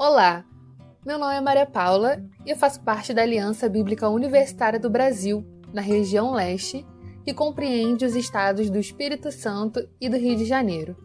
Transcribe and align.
Olá, 0.00 0.44
meu 1.04 1.18
nome 1.18 1.34
é 1.34 1.40
Maria 1.40 1.66
Paula 1.66 2.22
e 2.46 2.50
eu 2.50 2.56
faço 2.56 2.80
parte 2.82 3.12
da 3.12 3.22
Aliança 3.22 3.68
Bíblica 3.68 4.08
Universitária 4.08 4.78
do 4.78 4.88
Brasil, 4.88 5.44
na 5.74 5.80
região 5.80 6.34
leste, 6.34 6.86
que 7.24 7.34
compreende 7.34 8.04
os 8.04 8.14
estados 8.14 8.70
do 8.70 8.78
Espírito 8.78 9.32
Santo 9.32 9.88
e 10.00 10.08
do 10.08 10.16
Rio 10.16 10.36
de 10.36 10.44
Janeiro. 10.44 10.96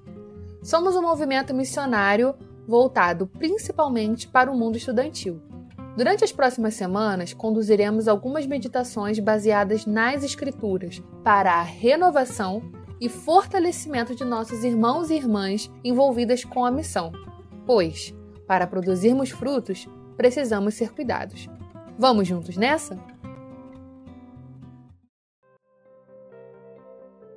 Somos 0.61 0.95
um 0.95 1.01
movimento 1.01 1.55
missionário 1.55 2.35
voltado 2.67 3.25
principalmente 3.25 4.27
para 4.27 4.51
o 4.51 4.55
mundo 4.55 4.77
estudantil. 4.77 5.41
Durante 5.97 6.23
as 6.23 6.31
próximas 6.31 6.75
semanas, 6.75 7.33
conduziremos 7.33 8.07
algumas 8.07 8.45
meditações 8.45 9.17
baseadas 9.17 9.87
nas 9.87 10.23
Escrituras 10.23 11.01
para 11.23 11.55
a 11.55 11.63
renovação 11.63 12.61
e 13.01 13.09
fortalecimento 13.09 14.13
de 14.13 14.23
nossos 14.23 14.63
irmãos 14.63 15.09
e 15.09 15.15
irmãs 15.15 15.71
envolvidas 15.83 16.45
com 16.45 16.63
a 16.63 16.69
missão, 16.69 17.11
pois, 17.65 18.13
para 18.47 18.67
produzirmos 18.67 19.29
frutos, 19.31 19.87
precisamos 20.17 20.73
ser 20.75 20.93
cuidados. 20.93 21.49
Vamos 21.97 22.27
juntos 22.27 22.57
nessa? 22.57 22.97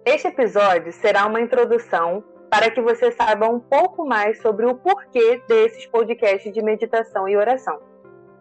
Este 0.05 0.29
episódio 0.29 0.92
será 0.92 1.27
uma 1.27 1.41
introdução 1.41 2.23
para 2.51 2.70
que 2.70 2.80
você 2.80 3.10
saiba 3.10 3.48
um 3.48 3.59
pouco 3.59 4.06
mais 4.06 4.41
sobre 4.41 4.65
o 4.65 4.74
porquê 4.74 5.42
desses 5.48 5.84
podcasts 5.87 6.52
de 6.52 6.62
meditação 6.62 7.29
e 7.29 7.37
oração. 7.37 7.80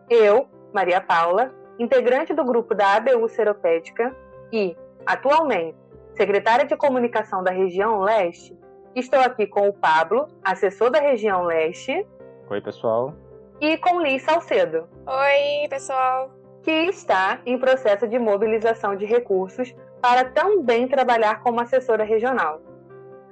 Eu, 0.09 0.47
Maria 0.71 1.01
Paula, 1.01 1.53
integrante 1.79 2.33
do 2.33 2.45
grupo 2.45 2.75
da 2.75 2.95
ABU 2.95 3.27
Seropédica 3.27 4.15
e, 4.51 4.77
atualmente, 5.05 5.77
secretária 6.15 6.65
de 6.65 6.77
comunicação 6.77 7.43
da 7.43 7.51
região 7.51 7.99
Leste, 7.99 8.57
estou 8.95 9.19
aqui 9.19 9.47
com 9.47 9.67
o 9.67 9.73
Pablo, 9.73 10.27
assessor 10.43 10.91
da 10.91 10.99
região 10.99 11.43
Leste, 11.43 12.05
Oi, 12.47 12.61
pessoal. 12.61 13.11
E 13.59 13.75
com 13.79 14.01
Liz 14.01 14.21
Salcedo. 14.21 14.87
Oi, 15.07 15.67
pessoal. 15.67 16.29
Que 16.61 16.71
está 16.89 17.39
em 17.43 17.57
processo 17.57 18.07
de 18.07 18.19
mobilização 18.19 18.95
de 18.95 19.03
recursos 19.03 19.73
para 19.99 20.25
também 20.25 20.87
trabalhar 20.87 21.41
como 21.41 21.59
assessora 21.59 22.03
regional. 22.03 22.61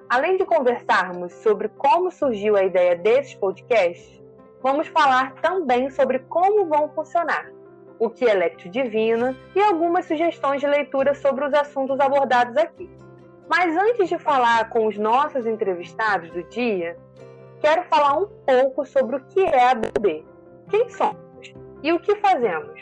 Além 0.10 0.38
de 0.38 0.46
conversarmos 0.46 1.32
sobre 1.34 1.70
como 1.70 2.10
surgiu 2.10 2.56
a 2.56 2.64
ideia 2.64 2.96
desses 2.96 3.36
podcasts, 3.36 4.20
vamos 4.64 4.88
falar 4.88 5.34
também 5.36 5.92
sobre 5.92 6.18
como 6.20 6.66
vão 6.66 6.90
funcionar, 6.90 7.52
o 8.00 8.10
que 8.10 8.26
é 8.26 8.34
Lectio 8.34 8.72
Divina 8.72 9.38
e 9.56 9.62
algumas 9.62 10.06
sugestões 10.06 10.60
de 10.60 10.68
leitura 10.68 11.14
sobre 11.14 11.46
os 11.46 11.54
assuntos 11.54 12.00
abordados 12.00 12.58
aqui. 12.58 12.90
Mas 13.48 13.78
antes 13.78 14.10
de 14.10 14.18
falar 14.18 14.72
com 14.72 14.88
os 14.88 14.98
nossos 14.98 15.46
entrevistados 15.46 16.32
do 16.32 16.42
dia, 16.46 16.98
quero 17.64 17.84
falar 17.86 18.18
um 18.18 18.28
pouco 18.46 18.86
sobre 18.86 19.16
o 19.16 19.20
que 19.22 19.40
é 19.40 19.64
a 19.64 19.72
ABUB. 19.72 20.26
Quem 20.70 20.90
somos 20.90 21.54
e 21.82 21.94
o 21.94 22.00
que 22.00 22.14
fazemos? 22.18 22.78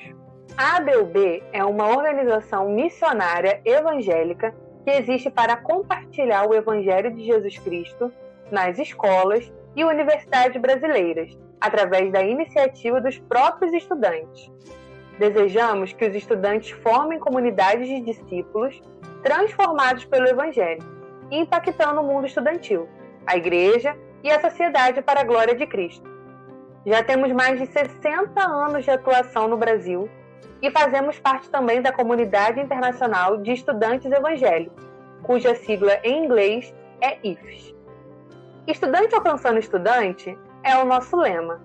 A 0.57 0.77
ABUB 0.77 1.43
é 1.53 1.63
uma 1.63 1.88
organização 1.88 2.67
missionária 2.67 3.61
evangélica 3.63 4.55
que 4.83 4.89
existe 4.89 5.29
para 5.29 5.55
compartilhar 5.55 6.49
o 6.49 6.55
Evangelho 6.55 7.13
de 7.13 7.23
Jesus 7.23 7.59
Cristo 7.59 8.11
nas 8.51 8.79
escolas 8.79 9.53
e 9.75 9.83
universidades 9.83 10.59
brasileiras, 10.59 11.38
através 11.61 12.11
da 12.11 12.23
iniciativa 12.23 12.99
dos 12.99 13.19
próprios 13.19 13.71
estudantes. 13.73 14.51
Desejamos 15.19 15.93
que 15.93 16.07
os 16.07 16.16
estudantes 16.16 16.71
formem 16.71 17.19
comunidades 17.19 17.88
de 17.88 18.01
discípulos 18.01 18.81
transformados 19.21 20.05
pelo 20.05 20.27
Evangelho 20.27 20.81
impactando 21.29 22.01
o 22.01 22.03
mundo 22.03 22.25
estudantil, 22.25 22.89
a 23.25 23.38
igreja 23.38 23.95
e 24.23 24.31
a 24.31 24.39
sociedade 24.39 25.02
para 25.02 25.22
a 25.22 25.23
glória 25.23 25.55
de 25.55 25.66
Cristo. 25.66 26.09
Já 26.86 27.03
temos 27.03 27.31
mais 27.31 27.59
de 27.59 27.67
60 27.67 28.41
anos 28.41 28.83
de 28.83 28.91
atuação 28.91 29.47
no 29.47 29.58
Brasil 29.58 30.09
e 30.61 30.72
fazemos 30.72 31.19
parte 31.19 31.50
também 31.50 31.81
da 31.81 31.91
comunidade 31.91 32.59
internacional 32.59 33.38
de 33.38 33.51
estudantes 33.51 34.12
evangélicos, 34.12 34.84
cuja 35.23 35.56
sigla 35.56 36.00
em 36.03 36.25
inglês 36.25 36.73
é 37.01 37.18
IFES. 37.23 37.75
Estudante 38.68 39.16
alcançando 39.16 39.59
estudante 39.59 40.38
é 40.63 40.78
o 40.78 40.85
nosso 40.85 41.16
lema. 41.18 41.59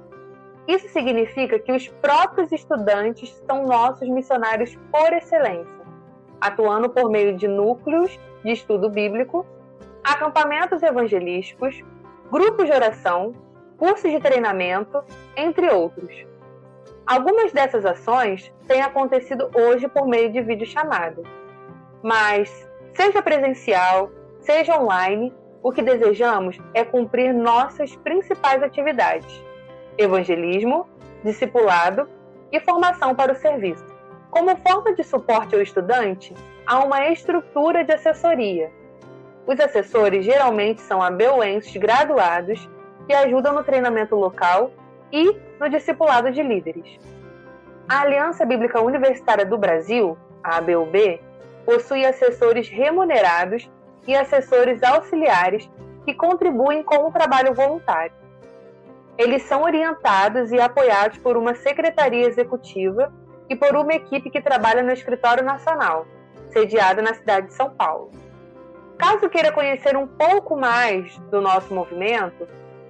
Isso 0.66 0.88
significa 0.88 1.58
que 1.58 1.72
os 1.72 1.88
próprios 1.88 2.50
estudantes 2.50 3.30
são 3.46 3.66
nossos 3.66 4.08
missionários 4.08 4.76
por 4.90 5.12
excelência, 5.12 5.86
atuando 6.40 6.88
por 6.88 7.10
meio 7.10 7.36
de 7.36 7.46
núcleos 7.46 8.18
de 8.42 8.52
estudo 8.52 8.90
bíblico, 8.90 9.46
acampamentos 10.02 10.82
evangelísticos, 10.82 11.82
grupos 12.30 12.66
de 12.66 12.72
oração, 12.72 13.34
cursos 13.78 14.10
de 14.10 14.20
treinamento, 14.20 15.02
entre 15.36 15.68
outros. 15.68 16.26
Algumas 17.06 17.52
dessas 17.52 17.84
ações 17.84 18.52
têm 18.66 18.82
acontecido 18.82 19.48
hoje 19.54 19.86
por 19.88 20.08
meio 20.08 20.32
de 20.32 20.40
videochamada. 20.40 21.22
Mas, 22.02 22.68
seja 22.94 23.22
presencial, 23.22 24.10
seja 24.40 24.80
online, 24.80 25.32
o 25.62 25.72
que 25.72 25.82
desejamos 25.82 26.58
é 26.74 26.84
cumprir 26.84 27.32
nossas 27.32 27.94
principais 27.96 28.62
atividades: 28.62 29.42
evangelismo, 29.96 30.88
discipulado 31.22 32.08
e 32.50 32.60
formação 32.60 33.14
para 33.14 33.32
o 33.32 33.36
serviço. 33.36 33.86
Como 34.30 34.56
forma 34.56 34.94
de 34.94 35.04
suporte 35.04 35.54
ao 35.54 35.62
estudante, 35.62 36.34
há 36.66 36.84
uma 36.84 37.08
estrutura 37.08 37.84
de 37.84 37.92
assessoria, 37.92 38.70
os 39.46 39.60
assessores 39.60 40.24
geralmente 40.24 40.80
são 40.80 41.00
abeuenses 41.00 41.76
graduados 41.76 42.68
que 43.06 43.14
ajudam 43.14 43.54
no 43.54 43.62
treinamento 43.62 44.16
local 44.16 44.72
e 45.12 45.36
no 45.60 45.68
discipulado 45.68 46.32
de 46.32 46.42
líderes. 46.42 46.98
A 47.88 48.00
Aliança 48.00 48.44
Bíblica 48.44 48.80
Universitária 48.80 49.46
do 49.46 49.56
Brasil, 49.56 50.18
a 50.42 50.56
ABUB, 50.56 51.20
possui 51.64 52.04
assessores 52.04 52.68
remunerados 52.68 53.70
e 54.06 54.14
assessores 54.14 54.82
auxiliares 54.82 55.70
que 56.04 56.14
contribuem 56.14 56.82
com 56.82 57.08
o 57.08 57.12
trabalho 57.12 57.54
voluntário. 57.54 58.12
Eles 59.16 59.42
são 59.42 59.62
orientados 59.62 60.50
e 60.52 60.60
apoiados 60.60 61.18
por 61.18 61.36
uma 61.36 61.54
secretaria 61.54 62.26
executiva 62.26 63.12
e 63.48 63.54
por 63.54 63.74
uma 63.76 63.94
equipe 63.94 64.30
que 64.30 64.40
trabalha 64.40 64.82
no 64.82 64.92
Escritório 64.92 65.44
Nacional, 65.44 66.06
sediada 66.52 67.00
na 67.00 67.14
cidade 67.14 67.46
de 67.46 67.54
São 67.54 67.70
Paulo. 67.70 68.25
Caso 68.98 69.28
queira 69.28 69.52
conhecer 69.52 69.96
um 69.96 70.06
pouco 70.06 70.56
mais 70.56 71.18
do 71.30 71.40
nosso 71.40 71.74
movimento, 71.74 72.48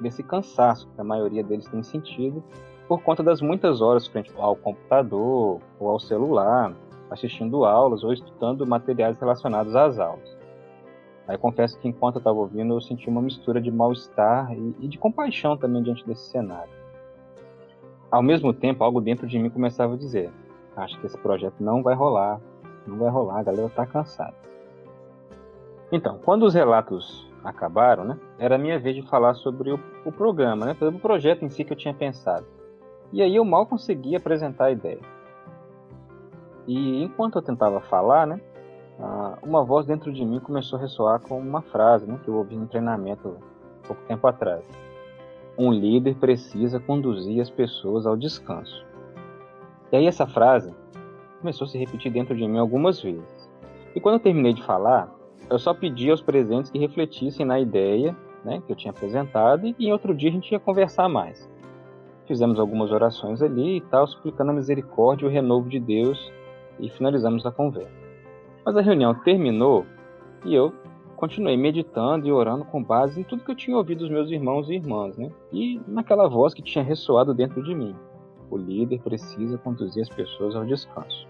desse 0.00 0.22
cansaço 0.22 0.88
que 0.94 1.00
a 1.00 1.04
maioria 1.04 1.44
deles 1.44 1.66
tem 1.66 1.82
sentido 1.82 2.42
por 2.88 3.02
conta 3.02 3.22
das 3.22 3.40
muitas 3.40 3.80
horas 3.80 4.06
frente 4.08 4.32
ao 4.36 4.56
computador 4.56 5.60
ou 5.78 5.88
ao 5.88 6.00
celular, 6.00 6.74
assistindo 7.10 7.64
aulas 7.64 8.04
ou 8.04 8.12
estudando 8.12 8.66
materiais 8.66 9.18
relacionados 9.18 9.74
às 9.74 9.98
aulas. 9.98 10.38
Aí 11.26 11.36
confesso 11.38 11.78
que 11.78 11.88
enquanto 11.88 12.16
eu 12.16 12.20
estava 12.20 12.38
ouvindo, 12.38 12.74
eu 12.74 12.80
senti 12.80 13.08
uma 13.08 13.22
mistura 13.22 13.60
de 13.60 13.70
mal-estar 13.70 14.52
e, 14.52 14.74
e 14.80 14.88
de 14.88 14.98
compaixão 14.98 15.56
também 15.56 15.82
diante 15.82 16.06
desse 16.06 16.28
cenário. 16.30 16.72
Ao 18.10 18.22
mesmo 18.22 18.52
tempo, 18.52 18.82
algo 18.82 19.00
dentro 19.00 19.26
de 19.26 19.38
mim 19.38 19.48
começava 19.48 19.94
a 19.94 19.96
dizer: 19.96 20.30
acho 20.76 20.98
que 20.98 21.06
esse 21.06 21.16
projeto 21.18 21.54
não 21.60 21.82
vai 21.82 21.94
rolar, 21.94 22.40
não 22.86 22.98
vai 22.98 23.10
rolar, 23.10 23.38
a 23.38 23.42
galera 23.42 23.68
está 23.68 23.86
cansada. 23.86 24.34
Então, 25.92 26.18
quando 26.24 26.44
os 26.44 26.54
relatos 26.54 27.28
acabaram, 27.44 28.04
né, 28.04 28.18
era 28.38 28.56
a 28.56 28.58
minha 28.58 28.78
vez 28.78 28.96
de 28.96 29.02
falar 29.02 29.34
sobre 29.34 29.72
o, 29.72 29.80
o 30.04 30.12
programa, 30.12 30.66
né, 30.66 30.74
sobre 30.74 30.96
o 30.96 31.00
projeto 31.00 31.44
em 31.44 31.50
si 31.50 31.64
que 31.64 31.72
eu 31.72 31.76
tinha 31.76 31.94
pensado. 31.94 32.46
E 33.12 33.22
aí 33.22 33.36
eu 33.36 33.44
mal 33.44 33.66
conseguia 33.66 34.18
apresentar 34.18 34.66
a 34.66 34.70
ideia. 34.72 35.00
E 36.66 37.02
enquanto 37.02 37.36
eu 37.36 37.42
tentava 37.42 37.80
falar, 37.80 38.26
né, 38.26 38.40
uma 39.42 39.64
voz 39.64 39.86
dentro 39.86 40.12
de 40.12 40.24
mim 40.24 40.40
começou 40.40 40.78
a 40.78 40.82
ressoar 40.82 41.20
com 41.20 41.38
uma 41.38 41.62
frase 41.62 42.06
né, 42.06 42.18
que 42.22 42.28
eu 42.28 42.34
ouvi 42.34 42.56
no 42.56 42.66
treinamento 42.66 43.36
pouco 43.86 44.02
tempo 44.06 44.26
atrás. 44.26 44.64
Um 45.58 45.72
líder 45.72 46.16
precisa 46.16 46.78
conduzir 46.78 47.40
as 47.40 47.50
pessoas 47.50 48.06
ao 48.06 48.16
descanso. 48.16 48.84
E 49.90 49.96
aí 49.96 50.06
essa 50.06 50.26
frase 50.26 50.74
começou 51.40 51.64
a 51.64 51.68
se 51.68 51.78
repetir 51.78 52.12
dentro 52.12 52.36
de 52.36 52.46
mim 52.46 52.58
algumas 52.58 53.00
vezes. 53.00 53.50
E 53.94 54.00
quando 54.00 54.16
eu 54.16 54.20
terminei 54.20 54.52
de 54.52 54.62
falar, 54.62 55.10
eu 55.48 55.58
só 55.58 55.74
pedi 55.74 56.10
aos 56.10 56.22
presentes 56.22 56.70
que 56.70 56.78
refletissem 56.78 57.44
na 57.44 57.58
ideia 57.58 58.16
né, 58.44 58.62
que 58.64 58.72
eu 58.72 58.76
tinha 58.76 58.90
apresentado 58.90 59.66
e 59.66 59.74
em 59.78 59.92
outro 59.92 60.14
dia 60.14 60.30
a 60.30 60.32
gente 60.32 60.52
ia 60.52 60.60
conversar 60.60 61.08
mais. 61.08 61.50
Fizemos 62.26 62.60
algumas 62.60 62.92
orações 62.92 63.42
ali 63.42 63.78
e 63.78 63.80
tal, 63.80 64.06
suplicando 64.06 64.50
a 64.52 64.54
misericórdia 64.54 65.24
e 65.24 65.28
o 65.28 65.32
renovo 65.32 65.68
de 65.68 65.80
Deus 65.80 66.32
e 66.78 66.88
finalizamos 66.90 67.44
a 67.44 67.50
conversa. 67.50 67.90
Mas 68.64 68.76
a 68.76 68.80
reunião 68.80 69.14
terminou 69.14 69.86
e 70.44 70.54
eu 70.54 70.72
continuei 71.16 71.56
meditando 71.56 72.26
e 72.26 72.32
orando 72.32 72.64
com 72.64 72.82
base 72.82 73.20
em 73.20 73.24
tudo 73.24 73.44
que 73.44 73.50
eu 73.50 73.56
tinha 73.56 73.76
ouvido 73.76 74.00
dos 74.00 74.10
meus 74.10 74.30
irmãos 74.30 74.70
e 74.70 74.74
irmãs, 74.74 75.18
né? 75.18 75.30
E 75.52 75.80
naquela 75.86 76.28
voz 76.28 76.54
que 76.54 76.62
tinha 76.62 76.82
ressoado 76.82 77.34
dentro 77.34 77.62
de 77.62 77.74
mim. 77.74 77.94
O 78.50 78.56
líder 78.56 79.00
precisa 79.00 79.58
conduzir 79.58 80.02
as 80.02 80.08
pessoas 80.08 80.56
ao 80.56 80.64
descanso. 80.64 81.28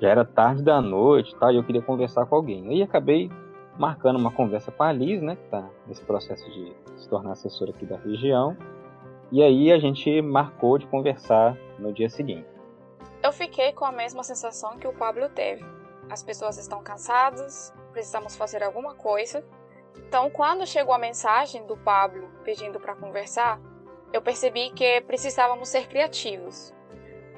Já 0.00 0.08
era 0.08 0.24
tarde 0.24 0.62
da 0.62 0.80
noite, 0.80 1.34
tá? 1.36 1.50
E 1.50 1.56
eu 1.56 1.64
queria 1.64 1.82
conversar 1.82 2.26
com 2.26 2.36
alguém. 2.36 2.68
Aí 2.68 2.82
acabei 2.82 3.30
marcando 3.78 4.16
uma 4.16 4.30
conversa 4.30 4.70
com 4.70 4.82
a 4.82 4.92
Liz, 4.92 5.22
né, 5.22 5.36
que 5.36 5.44
está 5.44 5.68
nesse 5.86 6.04
processo 6.04 6.44
de 6.50 6.72
se 6.96 7.08
tornar 7.08 7.32
assessora 7.32 7.70
aqui 7.70 7.86
da 7.86 7.96
região. 7.96 8.56
E 9.30 9.42
aí 9.42 9.72
a 9.72 9.78
gente 9.78 10.20
marcou 10.20 10.78
de 10.78 10.86
conversar 10.86 11.56
no 11.78 11.92
dia 11.92 12.08
seguinte. 12.08 12.57
Eu 13.20 13.32
fiquei 13.32 13.72
com 13.72 13.84
a 13.84 13.90
mesma 13.90 14.22
sensação 14.22 14.78
que 14.78 14.86
o 14.86 14.92
Pablo 14.92 15.28
teve. 15.28 15.64
As 16.08 16.22
pessoas 16.22 16.56
estão 16.56 16.82
cansadas, 16.82 17.74
precisamos 17.92 18.36
fazer 18.36 18.62
alguma 18.62 18.94
coisa. 18.94 19.44
Então, 19.96 20.30
quando 20.30 20.64
chegou 20.64 20.94
a 20.94 20.98
mensagem 20.98 21.66
do 21.66 21.76
Pablo 21.76 22.30
pedindo 22.44 22.78
para 22.78 22.94
conversar, 22.94 23.60
eu 24.12 24.22
percebi 24.22 24.70
que 24.70 25.00
precisávamos 25.00 25.68
ser 25.68 25.88
criativos. 25.88 26.72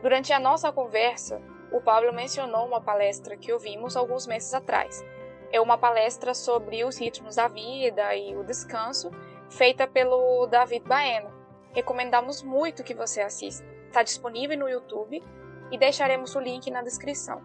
Durante 0.03 0.35
a 0.35 0.38
nossa 0.38 0.71
conversa, 0.71 1.41
o 1.73 1.81
Pablo 1.81 2.12
mencionou 2.12 2.67
uma 2.67 2.81
palestra 2.81 3.37
que 3.37 3.53
ouvimos 3.53 3.97
alguns 3.97 4.27
meses 4.27 4.53
atrás. 4.53 5.03
É 5.50 5.61
uma 5.61 5.79
palestra 5.79 6.35
sobre 6.35 6.85
os 6.85 6.99
ritmos 6.99 7.37
da 7.37 7.49
vida 7.49 8.15
e 8.15 8.37
o 8.37 8.44
descanso, 8.44 9.11
feita 9.49 9.87
pelo 9.87 10.47
David 10.47 10.87
Baena. 10.87 11.32
Recomendamos 11.73 12.43
muito 12.43 12.85
que 12.85 12.94
você 12.94 13.23
assista. 13.23 13.67
Está 13.88 14.03
disponível 14.03 14.59
no 14.59 14.69
YouTube 14.69 15.25
e 15.70 15.78
deixaremos 15.78 16.34
o 16.34 16.40
link 16.40 16.70
na 16.70 16.82
descrição. 16.82 17.43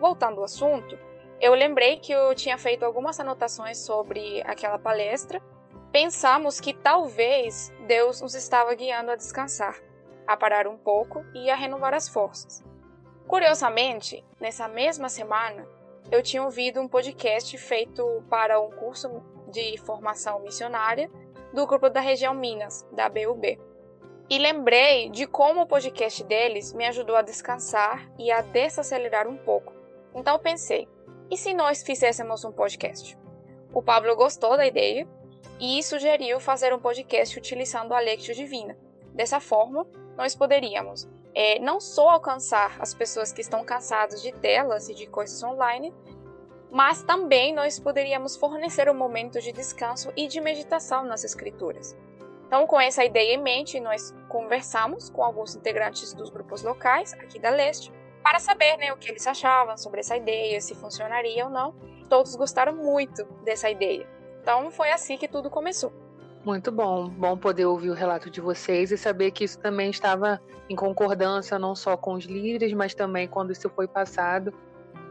Voltando 0.00 0.38
ao 0.38 0.44
assunto, 0.44 0.98
eu 1.40 1.54
lembrei 1.54 1.98
que 1.98 2.12
eu 2.12 2.34
tinha 2.34 2.56
feito 2.56 2.84
algumas 2.84 3.18
anotações 3.18 3.78
sobre 3.78 4.42
aquela 4.42 4.78
palestra. 4.78 5.42
Pensamos 5.90 6.60
que 6.60 6.72
talvez 6.72 7.72
Deus 7.86 8.20
nos 8.20 8.34
estava 8.34 8.74
guiando 8.74 9.10
a 9.10 9.16
descansar, 9.16 9.76
a 10.26 10.36
parar 10.36 10.66
um 10.66 10.76
pouco 10.76 11.24
e 11.34 11.50
a 11.50 11.56
renovar 11.56 11.94
as 11.94 12.08
forças. 12.08 12.62
Curiosamente, 13.26 14.24
nessa 14.40 14.68
mesma 14.68 15.08
semana, 15.08 15.66
eu 16.10 16.22
tinha 16.22 16.42
ouvido 16.42 16.80
um 16.80 16.88
podcast 16.88 17.56
feito 17.58 18.22
para 18.28 18.60
um 18.60 18.70
curso 18.70 19.22
de 19.48 19.76
formação 19.78 20.40
missionária 20.40 21.10
do 21.52 21.66
grupo 21.66 21.88
da 21.88 22.00
região 22.00 22.34
Minas, 22.34 22.86
da 22.92 23.08
BUB. 23.08 23.58
E 24.30 24.38
lembrei 24.38 25.10
de 25.10 25.26
como 25.26 25.62
o 25.62 25.66
podcast 25.66 26.24
deles 26.24 26.72
me 26.72 26.86
ajudou 26.86 27.16
a 27.16 27.22
descansar 27.22 28.10
e 28.18 28.30
a 28.30 28.40
desacelerar 28.40 29.28
um 29.28 29.36
pouco. 29.36 29.74
Então 30.14 30.38
pensei, 30.38 30.88
e 31.30 31.36
se 31.36 31.52
nós 31.54 31.82
fizéssemos 31.82 32.44
um 32.44 32.52
podcast? 32.52 33.16
O 33.72 33.82
Pablo 33.82 34.14
gostou 34.16 34.56
da 34.56 34.66
ideia 34.66 35.08
e 35.58 35.82
sugeriu 35.82 36.40
fazer 36.40 36.74
um 36.74 36.78
podcast 36.78 37.38
utilizando 37.38 37.94
a 37.94 38.00
Lectio 38.00 38.34
Divina. 38.34 38.76
Dessa 39.14 39.40
forma, 39.40 39.86
nós 40.16 40.34
poderíamos 40.34 41.08
é, 41.34 41.58
não 41.58 41.80
só 41.80 42.10
alcançar 42.10 42.76
as 42.80 42.92
pessoas 42.92 43.32
que 43.32 43.40
estão 43.40 43.64
cansadas 43.64 44.22
de 44.22 44.32
telas 44.32 44.88
e 44.88 44.94
de 44.94 45.06
coisas 45.06 45.42
online, 45.42 45.92
mas 46.70 47.02
também 47.02 47.54
nós 47.54 47.78
poderíamos 47.78 48.36
fornecer 48.36 48.88
um 48.88 48.94
momento 48.94 49.40
de 49.40 49.52
descanso 49.52 50.12
e 50.16 50.26
de 50.26 50.40
meditação 50.40 51.04
nas 51.04 51.24
escrituras. 51.24 51.96
Então, 52.52 52.66
com 52.66 52.78
essa 52.78 53.02
ideia 53.02 53.32
em 53.32 53.42
mente, 53.42 53.80
nós 53.80 54.14
conversamos 54.28 55.08
com 55.08 55.24
alguns 55.24 55.56
integrantes 55.56 56.12
dos 56.12 56.28
grupos 56.28 56.62
locais 56.62 57.14
aqui 57.14 57.38
da 57.38 57.48
Leste 57.48 57.90
para 58.22 58.38
saber 58.38 58.76
né, 58.76 58.92
o 58.92 58.96
que 58.98 59.10
eles 59.10 59.26
achavam 59.26 59.74
sobre 59.78 60.00
essa 60.00 60.18
ideia, 60.18 60.60
se 60.60 60.74
funcionaria 60.74 61.46
ou 61.46 61.50
não. 61.50 61.74
Todos 62.10 62.36
gostaram 62.36 62.76
muito 62.76 63.24
dessa 63.42 63.70
ideia. 63.70 64.06
Então, 64.42 64.70
foi 64.70 64.90
assim 64.90 65.16
que 65.16 65.26
tudo 65.26 65.48
começou. 65.48 65.90
Muito 66.44 66.70
bom, 66.70 67.08
bom 67.08 67.38
poder 67.38 67.64
ouvir 67.64 67.88
o 67.88 67.94
relato 67.94 68.28
de 68.28 68.42
vocês 68.42 68.92
e 68.92 68.98
saber 68.98 69.30
que 69.30 69.44
isso 69.44 69.58
também 69.58 69.88
estava 69.88 70.38
em 70.68 70.76
concordância 70.76 71.58
não 71.58 71.74
só 71.74 71.96
com 71.96 72.12
os 72.12 72.26
líderes, 72.26 72.74
mas 72.74 72.92
também 72.92 73.26
quando 73.26 73.50
isso 73.50 73.70
foi 73.70 73.88
passado. 73.88 74.52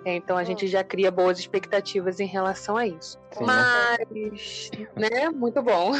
É, 0.04 0.16
então 0.16 0.36
a 0.36 0.44
gente 0.44 0.68
já 0.68 0.84
cria 0.84 1.12
boas 1.12 1.38
expectativas 1.38 2.20
em 2.20 2.26
relação 2.26 2.76
a 2.76 2.88
isso. 2.88 3.20
Sim. 3.32 3.46
Mas, 3.46 4.72
né? 4.96 5.30
Muito 5.30 5.62
bom. 5.62 5.92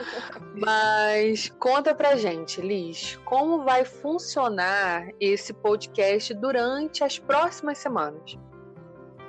mas 0.56 1.50
conta 1.58 1.94
pra 1.94 2.16
gente, 2.16 2.60
Liz, 2.60 3.16
como 3.24 3.62
vai 3.62 3.84
funcionar 3.84 5.08
esse 5.20 5.52
podcast 5.52 6.32
durante 6.34 7.04
as 7.04 7.18
próximas 7.18 7.78
semanas? 7.78 8.38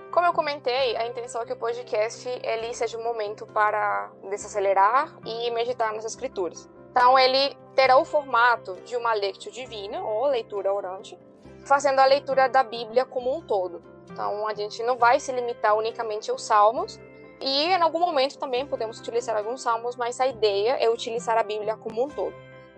Como 0.10 0.28
eu 0.28 0.34
comentei, 0.34 0.96
a 0.96 1.08
intenção 1.08 1.42
é 1.42 1.46
que 1.46 1.54
o 1.54 1.58
podcast 1.58 2.30
ele 2.44 2.74
seja 2.74 2.98
um 2.98 3.04
momento 3.04 3.46
para 3.48 4.12
desacelerar 4.30 5.18
e 5.26 5.50
meditar 5.52 5.92
nas 5.92 6.06
escrituras. 6.06 6.70
Então 6.92 7.18
ele 7.18 7.58
terá 7.76 7.98
o 7.98 8.06
formato 8.06 8.76
de 8.86 8.96
uma 8.96 9.14
lectio 9.14 9.52
divina 9.52 10.02
ou 10.04 10.28
leitura 10.28 10.72
orante, 10.72 11.18
fazendo 11.66 12.00
a 12.00 12.06
leitura 12.06 12.48
da 12.48 12.64
Bíblia 12.64 13.04
como 13.04 13.36
um 13.36 13.42
todo. 13.42 13.93
Então 14.12 14.48
a 14.48 14.54
gente 14.54 14.82
não 14.84 14.98
vai 14.98 15.20
se 15.20 15.32
limitar 15.32 15.76
unicamente 15.76 16.30
aos 16.30 16.44
salmos, 16.44 17.00
e 17.42 17.66
em 17.66 17.82
algum 17.82 18.00
momento 18.00 18.38
também 18.38 18.66
podemos 18.66 19.00
utilizar 19.00 19.36
alguns 19.36 19.62
salmos, 19.62 19.96
mas 19.96 20.20
a 20.20 20.28
ideia 20.28 20.78
é 20.80 20.90
utilizar 20.90 21.38
a 21.38 21.44
Bíblia 21.44 21.76
como 21.76 22.04
um 22.04 22.08
todo. 22.08 22.34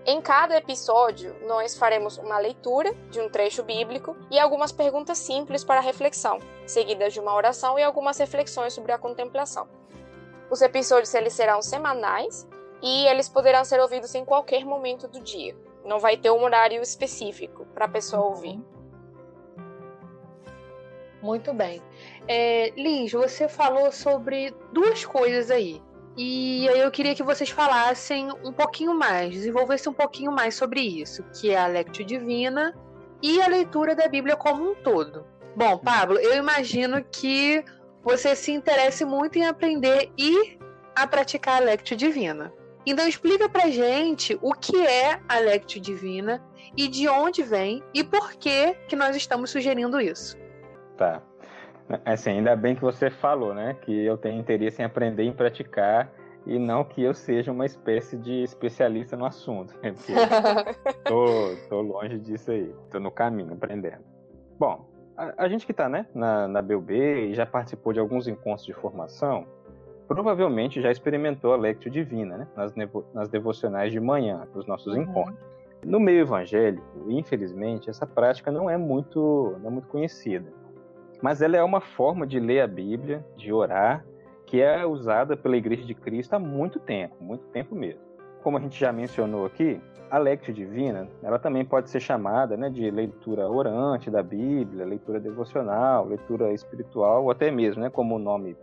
Em 0.08 0.22
cada 0.22 0.55
episódio, 0.55 1.36
nós 1.48 1.75
faremos 1.75 2.17
uma 2.20 2.38
leitura 2.38 2.94
de 3.10 3.20
um 3.20 3.27
trecho 3.27 3.63
bíblico 3.63 4.15
e 4.29 4.39
algumas 4.39 4.72
perguntas 4.72 5.17
simples 5.17 5.63
para 5.63 5.79
reflexão, 5.79 6.39
seguidas 6.67 7.12
de 7.13 7.20
uma 7.20 7.34
oração 7.34 7.79
e 7.79 7.84
algumas 7.84 8.17
reflexões 8.20 8.74
sobre 8.74 8.91
a 8.91 9.00
contemplação. 9.00 9.67
Os 10.50 10.62
episódios 10.62 11.13
eles 11.15 11.34
serão 11.34 11.60
semanais 11.62 12.48
e 12.84 13.08
eles 13.08 13.27
poderão 13.27 13.65
ser 13.65 13.79
ouvidos 13.79 14.13
em 14.13 14.24
qualquer 14.24 14.63
momento 14.63 15.08
do 15.08 15.20
dia. 15.20 15.55
Não 15.84 16.00
vai 16.00 16.17
ter 16.17 16.29
um 16.29 16.44
horário 16.44 16.82
específico 16.84 17.65
para 17.74 17.86
a 17.86 17.89
pessoa 17.89 18.25
ouvir. 18.25 18.60
Muito 21.25 21.51
bem. 21.55 21.82
É, 22.27 22.72
Liz, 22.77 23.12
você 23.12 23.50
falou 23.50 23.91
sobre 23.91 24.53
duas 24.72 25.03
coisas 25.03 25.50
aí. 25.50 25.82
E 26.15 26.70
aí 26.70 26.79
eu 26.79 26.91
queria 26.91 27.15
que 27.15 27.24
vocês 27.24 27.50
falassem 27.50 28.29
um 28.44 28.53
pouquinho 28.53 28.94
mais, 28.94 29.32
desenvolvessem 29.32 29.91
um 29.91 29.96
pouquinho 29.96 30.32
mais 30.32 30.53
sobre 30.53 30.82
isso, 30.82 31.24
que 31.34 31.50
é 31.50 31.58
a 31.58 31.65
Lectio 31.65 32.05
Divina 32.05 32.77
e 33.24 33.41
a 33.41 33.48
leitura 33.48 33.96
da 33.96 34.08
Bíblia 34.08 34.36
como 34.36 34.70
um 34.70 34.75
todo. 34.75 35.25
Bom, 35.55 35.79
Pablo, 35.79 36.20
eu 36.20 36.38
imagino 36.38 37.03
que 37.03 37.65
você 38.03 38.36
se 38.36 38.51
interesse 38.51 39.03
muito 39.03 39.39
em 39.39 39.48
aprender 39.48 40.12
e 40.15 40.60
a 40.96 41.08
praticar 41.08 41.60
a 41.60 41.65
Lectio 41.65 41.98
Divina. 41.98 42.53
Então 42.86 43.08
explica 43.08 43.50
pra 43.50 43.72
gente 43.72 44.38
o 44.44 44.53
que 44.53 44.86
é 44.86 45.20
a 45.27 45.39
Lectio 45.39 45.82
Divina 45.82 46.39
e 46.77 46.88
de 46.88 47.10
onde 47.10 47.41
vem 47.41 47.84
e 47.96 48.03
por 48.03 48.34
que 48.34 48.75
que 48.88 48.96
nós 48.96 49.15
estamos 49.15 49.50
sugerindo 49.50 50.00
isso. 50.00 50.44
Tá. 50.97 51.21
Assim, 52.03 52.31
ainda 52.31 52.55
bem 52.55 52.75
que 52.75 52.81
você 52.81 53.09
falou, 53.09 53.53
né? 53.53 53.75
Que 53.81 54.05
eu 54.05 54.17
tenho 54.17 54.39
interesse 54.39 54.81
em 54.81 54.85
aprender 54.85 55.23
e 55.23 55.31
praticar 55.31 56.11
e 56.45 56.59
não 56.59 56.83
que 56.83 57.01
eu 57.01 57.13
seja 57.13 57.51
uma 57.51 57.65
espécie 57.65 58.17
de 58.17 58.43
especialista 58.43 59.17
no 59.17 59.25
assunto. 59.25 59.75
Né? 59.81 59.93
tô, 61.05 61.55
tô 61.69 61.81
longe 61.81 62.19
disso 62.19 62.51
aí. 62.51 62.73
Tô 62.91 62.99
no 62.99 63.11
caminho, 63.11 63.53
aprendendo. 63.53 64.03
Bom, 64.57 64.85
a, 65.17 65.45
a 65.45 65.49
gente 65.49 65.65
que 65.65 65.71
está 65.71 65.89
né, 65.89 66.05
na, 66.13 66.47
na 66.47 66.61
BUB 66.61 66.91
e 66.91 67.33
já 67.33 67.45
participou 67.45 67.93
de 67.93 67.99
alguns 67.99 68.27
encontros 68.27 68.65
de 68.65 68.73
formação, 68.73 69.45
provavelmente 70.07 70.81
já 70.81 70.91
experimentou 70.91 71.53
a 71.53 71.57
Lectio 71.57 71.89
Divina, 71.89 72.37
né, 72.37 72.47
nas, 72.55 72.73
nas 73.13 73.29
devocionais 73.29 73.91
de 73.91 73.99
manhã, 73.99 74.47
dos 74.53 74.67
nossos 74.67 74.93
uhum. 74.93 75.01
encontros. 75.01 75.37
No 75.83 75.99
meio 75.99 76.21
evangélico, 76.21 76.83
infelizmente, 77.07 77.89
essa 77.89 78.07
prática 78.07 78.51
não 78.51 78.69
é 78.69 78.77
muito, 78.77 79.55
não 79.61 79.67
é 79.67 79.73
muito 79.73 79.87
conhecida. 79.87 80.51
Mas 81.25 81.41
ela 81.41 81.58
é 81.58 81.63
uma 81.63 81.82
forma 81.82 82.27
de 82.27 82.39
ler 82.39 82.62
a 82.62 82.67
Bíblia, 82.67 83.25
de 83.36 83.51
orar, 83.51 84.05
que 84.46 84.62
é 84.62 84.86
usada 84.86 85.36
pela 85.36 85.58
Igreja 85.58 85.84
de 85.84 85.96
Cristo 85.96 86.36
há 86.36 86.39
muito 86.39 86.79
tempo, 86.79 87.15
muito 87.20 87.48
tempo 87.48 87.74
mesmo. 87.74 88.00
Como 88.44 88.60
a 88.60 88.62
gente 88.62 88.79
já 88.79 88.94
mencionou 88.94 89.44
aqui, 89.44 89.82
a 90.12 90.20
Lectio 90.20 90.53
Divina, 90.53 91.10
ela 91.24 91.39
também 91.39 91.65
pode 91.65 91.89
ser 91.89 92.00
chamada 92.00 92.55
né, 92.55 92.70
de 92.70 92.91
leitura 92.91 93.50
orante 93.50 94.12
da 94.12 94.22
Bíblia, 94.22 94.86
leitura 94.86 95.20
devocional, 95.20 96.05
leitura 96.05 96.53
espiritual, 96.53 97.24
ou 97.24 97.32
até 97.32 97.50
mesmo, 97.50 97.82
né, 97.82 97.89
como 97.89 98.17
o 98.17 98.20
nome 98.20 98.55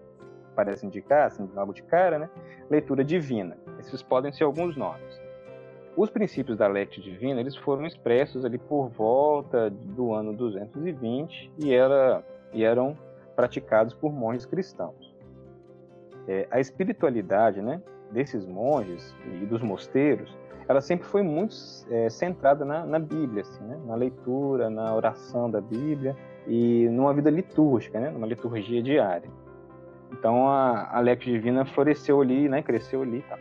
parece 0.54 0.87
indicar, 0.87 1.26
assim, 1.26 1.50
logo 1.57 1.73
de 1.73 1.83
cara, 1.83 2.16
né, 2.16 2.31
leitura 2.71 3.02
divina. 3.02 3.59
Esses 3.81 4.04
podem 4.04 4.31
ser 4.31 4.45
alguns 4.45 4.76
nomes. 4.76 5.21
Os 5.97 6.11
princípios 6.11 6.57
da 6.57 6.69
Lectio 6.69 7.02
Divina, 7.02 7.40
eles 7.40 7.57
foram 7.57 7.85
expressos 7.85 8.45
ali 8.45 8.57
por 8.57 8.88
volta 8.88 9.69
do 9.69 10.14
ano 10.14 10.33
220 10.33 11.52
e, 11.59 11.75
era, 11.75 12.25
e 12.52 12.64
eram 12.64 12.97
praticados 13.35 13.94
por 13.94 14.12
monges 14.12 14.47
cristãos. 14.47 15.14
É, 16.28 16.47
a 16.50 16.61
espiritualidade 16.61 17.61
né, 17.61 17.82
desses 18.11 18.47
monges 18.47 19.14
e 19.26 19.47
dos 19.47 19.62
mosteiros 19.62 20.37
ela 20.68 20.80
sempre 20.80 21.06
foi 21.06 21.23
muito 21.23 21.54
é, 21.90 22.09
centrada 22.09 22.64
na, 22.64 22.85
na 22.85 22.99
Bíblia, 22.99 23.42
assim, 23.42 23.64
né? 23.64 23.78
na 23.87 23.94
leitura, 23.94 24.71
na 24.71 24.94
oração 24.94 25.50
da 25.50 25.61
Bíblia 25.61 26.16
e 26.47 26.88
numa 26.90 27.12
vida 27.12 27.30
litúrgica, 27.30 27.99
né? 27.99 28.11
numa 28.11 28.26
liturgia 28.26 28.82
diária. 28.82 29.28
Então 30.12 30.49
a, 30.49 30.99
a 30.99 31.14
Divina 31.14 31.64
floresceu 31.64 32.21
ali, 32.21 32.49
né? 32.49 32.62
cresceu 32.62 33.02
ali. 33.02 33.23
Tá? 33.28 33.38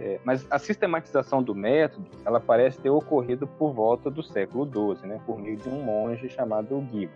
É, 0.00 0.18
mas 0.24 0.46
a 0.50 0.58
sistematização 0.58 1.42
do 1.42 1.54
método, 1.54 2.06
ela 2.24 2.40
parece 2.40 2.80
ter 2.80 2.90
ocorrido 2.90 3.46
por 3.46 3.72
volta 3.72 4.10
do 4.10 4.22
século 4.22 4.66
XII, 4.66 5.08
né? 5.08 5.20
por 5.24 5.38
meio 5.38 5.56
de 5.56 5.68
um 5.68 5.82
monge 5.82 6.28
chamado 6.28 6.78
Guigo. 6.80 7.12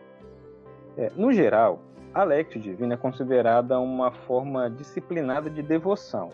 É, 0.97 1.11
no 1.17 1.33
geral, 1.33 1.81
a 2.13 2.23
Lectio 2.23 2.61
Divina 2.61 2.95
é 2.95 2.97
considerada 2.97 3.81
uma 3.81 4.13
forma 4.13 4.71
disciplinada 4.71 5.51
de 5.51 5.61
devoção 5.61 6.31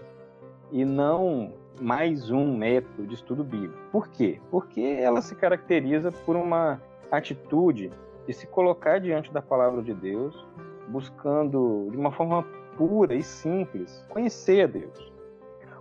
e 0.70 0.84
não 0.84 1.54
mais 1.80 2.30
um 2.30 2.56
método 2.56 3.06
de 3.06 3.14
estudo 3.14 3.42
bíblico. 3.42 3.78
Por 3.90 4.08
quê? 4.08 4.38
Porque 4.50 4.98
ela 5.00 5.22
se 5.22 5.34
caracteriza 5.34 6.12
por 6.12 6.36
uma 6.36 6.80
atitude 7.10 7.90
de 8.26 8.34
se 8.34 8.46
colocar 8.46 9.00
diante 9.00 9.32
da 9.32 9.40
palavra 9.40 9.82
de 9.82 9.94
Deus, 9.94 10.46
buscando 10.88 11.88
de 11.90 11.96
uma 11.96 12.12
forma 12.12 12.42
pura 12.76 13.14
e 13.14 13.22
simples 13.22 14.04
conhecer 14.10 14.64
a 14.64 14.66
Deus. 14.66 15.10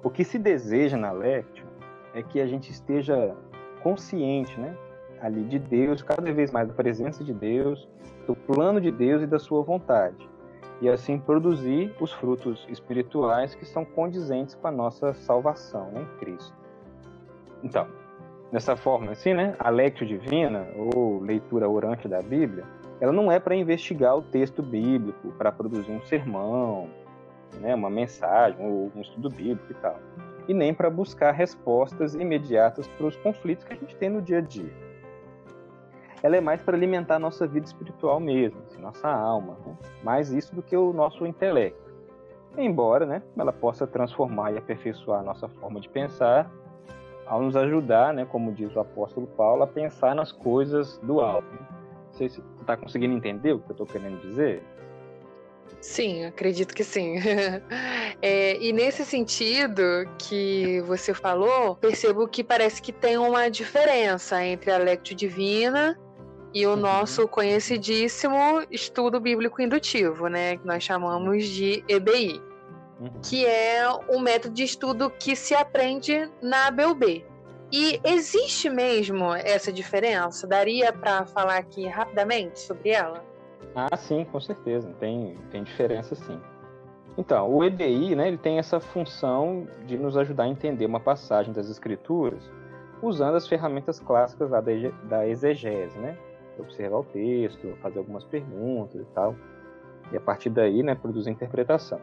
O 0.02 0.10
que 0.10 0.24
se 0.24 0.40
deseja 0.40 0.96
na 0.96 1.12
Lectio 1.12 1.66
é 2.14 2.24
que 2.24 2.40
a 2.40 2.48
gente 2.48 2.72
esteja 2.72 3.36
consciente, 3.84 4.58
né, 4.58 4.74
ali 5.22 5.44
de 5.44 5.60
Deus, 5.60 6.02
cada 6.02 6.32
vez 6.32 6.52
mais 6.52 6.68
da 6.68 6.74
presença 6.74 7.24
de 7.24 7.34
Deus, 7.34 7.88
do 8.26 8.36
plano 8.36 8.80
de 8.80 8.92
Deus 8.92 9.22
e 9.22 9.28
da 9.28 9.40
sua 9.40 9.62
vontade. 9.62 10.30
E 10.82 10.88
assim 10.88 11.20
produzir 11.20 11.94
os 12.00 12.12
frutos 12.14 12.66
espirituais 12.70 13.54
que 13.54 13.66
são 13.66 13.84
condizentes 13.84 14.56
com 14.56 14.68
a 14.68 14.72
nossa 14.72 15.14
salvação 15.14 15.92
em 15.96 16.06
Cristo. 16.20 16.56
Então, 17.64 17.88
dessa 18.52 18.78
forma 18.78 19.12
assim, 19.12 19.34
né, 19.34 19.56
a 19.60 19.70
lectio 19.70 20.08
divina 20.08 20.68
ou 20.76 21.20
leitura 21.20 21.68
orante 21.68 22.08
da 22.08 22.22
Bíblia, 22.22 22.64
ela 23.02 23.12
não 23.12 23.32
é 23.32 23.40
para 23.40 23.56
investigar 23.56 24.18
o 24.18 24.22
texto 24.22 24.62
bíblico, 24.62 25.32
para 25.38 25.52
produzir 25.52 25.92
um 25.92 26.02
sermão, 26.02 26.90
né, 27.60 27.76
uma 27.76 27.90
mensagem 27.90 28.66
ou 28.66 28.92
um 28.96 29.02
estudo 29.02 29.30
bíblico 29.30 29.72
e 29.72 29.76
tal, 29.76 30.00
e 30.48 30.54
nem 30.54 30.74
para 30.74 30.90
buscar 30.90 31.32
respostas 31.32 32.16
imediatas 32.16 32.88
para 32.88 33.06
os 33.06 33.16
conflitos 33.18 33.66
que 33.66 33.74
a 33.74 33.76
gente 33.76 33.96
tem 33.98 34.10
no 34.10 34.22
dia 34.22 34.38
a 34.38 34.42
dia 34.42 34.89
ela 36.22 36.36
é 36.36 36.42
mais 36.42 36.62
para 36.62 36.76
alimentar 36.76 37.16
a 37.16 37.20
nossa 37.20 37.48
vida 37.48 37.66
espiritual 37.66 38.20
mesmo, 38.20 38.62
assim, 38.66 38.82
nossa 38.82 39.08
alma, 39.08 39.58
né? 39.66 39.78
mais 40.04 40.32
isso 40.32 40.54
do 40.54 40.62
que 40.62 40.76
o 40.76 40.92
nosso 40.92 41.26
intelecto. 41.26 41.90
Embora 42.58 43.06
né, 43.06 43.22
ela 43.38 43.54
possa 43.54 43.88
transformar 43.88 44.52
e 44.52 44.58
aperfeiçoar 44.58 45.22
a 45.22 45.24
nossa 45.24 45.48
forma 45.48 45.80
de 45.80 45.88
pensar, 45.88 46.52
ao 47.26 47.42
nos 47.42 47.56
ajudar, 47.56 48.14
né, 48.14 48.26
como 48.26 48.52
diz 48.52 48.76
o 48.76 48.80
apóstolo 48.80 49.28
Paulo, 49.28 49.64
a 49.64 49.68
pensar 49.68 50.16
nas 50.16 50.32
coisas 50.32 50.98
do 51.04 51.22
alto. 51.22 51.48
Não 51.52 52.14
sei 52.14 52.28
se 52.28 52.44
está 52.60 52.76
conseguindo 52.76 53.16
entender 53.16 53.54
o 53.54 53.60
que 53.60 53.70
eu 53.70 53.74
estou 53.74 53.86
querendo 53.86 54.20
dizer. 54.20 54.64
Sim, 55.80 56.26
acredito 56.26 56.74
que 56.74 56.84
sim. 56.84 57.16
é, 58.22 58.58
e 58.58 58.74
nesse 58.74 59.06
sentido 59.06 59.82
que 60.18 60.82
você 60.82 61.14
falou, 61.14 61.76
percebo 61.76 62.28
que 62.28 62.44
parece 62.44 62.82
que 62.82 62.92
tem 62.92 63.18
uma 63.18 63.50
diferença 63.50 64.44
entre 64.44 64.72
a 64.72 64.78
Lectio 64.78 65.16
Divina 65.16 65.98
e 66.54 66.66
o 66.66 66.72
uhum. 66.72 66.76
nosso 66.78 67.28
conhecidíssimo 67.28 68.64
estudo 68.72 69.20
bíblico 69.20 69.62
indutivo, 69.62 70.28
né, 70.28 70.58
que 70.58 70.66
nós 70.66 70.84
chamamos 70.84 71.46
de 71.46 71.84
EBI, 71.88 72.42
uhum. 73.00 73.12
que 73.22 73.46
é 73.46 73.84
um 74.10 74.20
método 74.20 74.54
de 74.54 74.64
estudo 74.64 75.10
que 75.10 75.36
se 75.36 75.54
aprende 75.54 76.30
na 76.42 76.72
BUB. 76.72 77.26
E 77.72 78.00
existe 78.04 78.68
mesmo 78.68 79.32
essa 79.34 79.72
diferença? 79.72 80.48
Daria 80.48 80.92
para 80.92 81.26
falar 81.28 81.58
aqui 81.58 81.88
rapidamente 81.88 82.60
sobre 82.60 82.90
ela? 82.90 83.24
Ah, 83.76 83.96
sim, 83.96 84.26
com 84.26 84.40
certeza. 84.40 84.90
Tem, 85.00 85.38
tem 85.52 85.64
diferença 85.64 86.16
sim. 86.16 86.40
Então, 87.16 87.54
o 87.54 87.64
EBI, 87.64 88.16
né, 88.16 88.28
ele 88.28 88.38
tem 88.38 88.58
essa 88.58 88.80
função 88.80 89.68
de 89.86 89.98
nos 89.98 90.18
ajudar 90.18 90.46
a 90.46 90.48
entender 90.48 90.86
uma 90.86 91.00
passagem 91.00 91.54
das 91.54 91.70
escrituras 91.70 92.42
usando 93.02 93.36
as 93.36 93.48
ferramentas 93.48 94.00
clássicas 94.00 94.50
da, 94.50 94.62
da 95.04 95.28
exegese, 95.28 95.98
né? 96.00 96.18
Observar 96.62 97.00
o 97.00 97.04
texto, 97.04 97.76
fazer 97.82 98.00
algumas 98.00 98.24
perguntas 98.24 99.02
e 99.02 99.06
tal. 99.14 99.36
E 100.12 100.18
a 100.18 100.22
partir 100.22 100.50
daí, 100.50 100.82
né, 100.84 100.96
produzir 100.96 101.30
interpretação. 101.30 102.00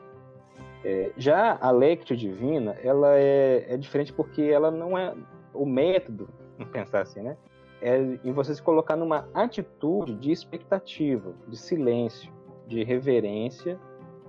É, 0.85 1.13
já 1.17 1.59
a 1.61 1.71
Lectio 1.71 2.17
Divina, 2.17 2.77
ela 2.83 3.17
é, 3.17 3.75
é 3.75 3.77
diferente 3.77 4.13
porque 4.13 4.43
ela 4.43 4.71
não 4.71 4.97
é 4.97 5.15
o 5.53 5.67
método, 5.67 6.29
vamos 6.57 6.73
pensar 6.73 7.01
assim, 7.01 7.23
né? 7.23 7.37
É 7.81 7.99
em 8.25 8.33
você 8.33 8.55
se 8.55 8.63
colocar 8.63 8.97
numa 8.97 9.29
atitude 9.35 10.15
de 10.15 10.31
expectativa, 10.31 11.35
de 11.49 11.57
silêncio, 11.57 12.33
de 12.67 12.83
reverência, 12.85 13.79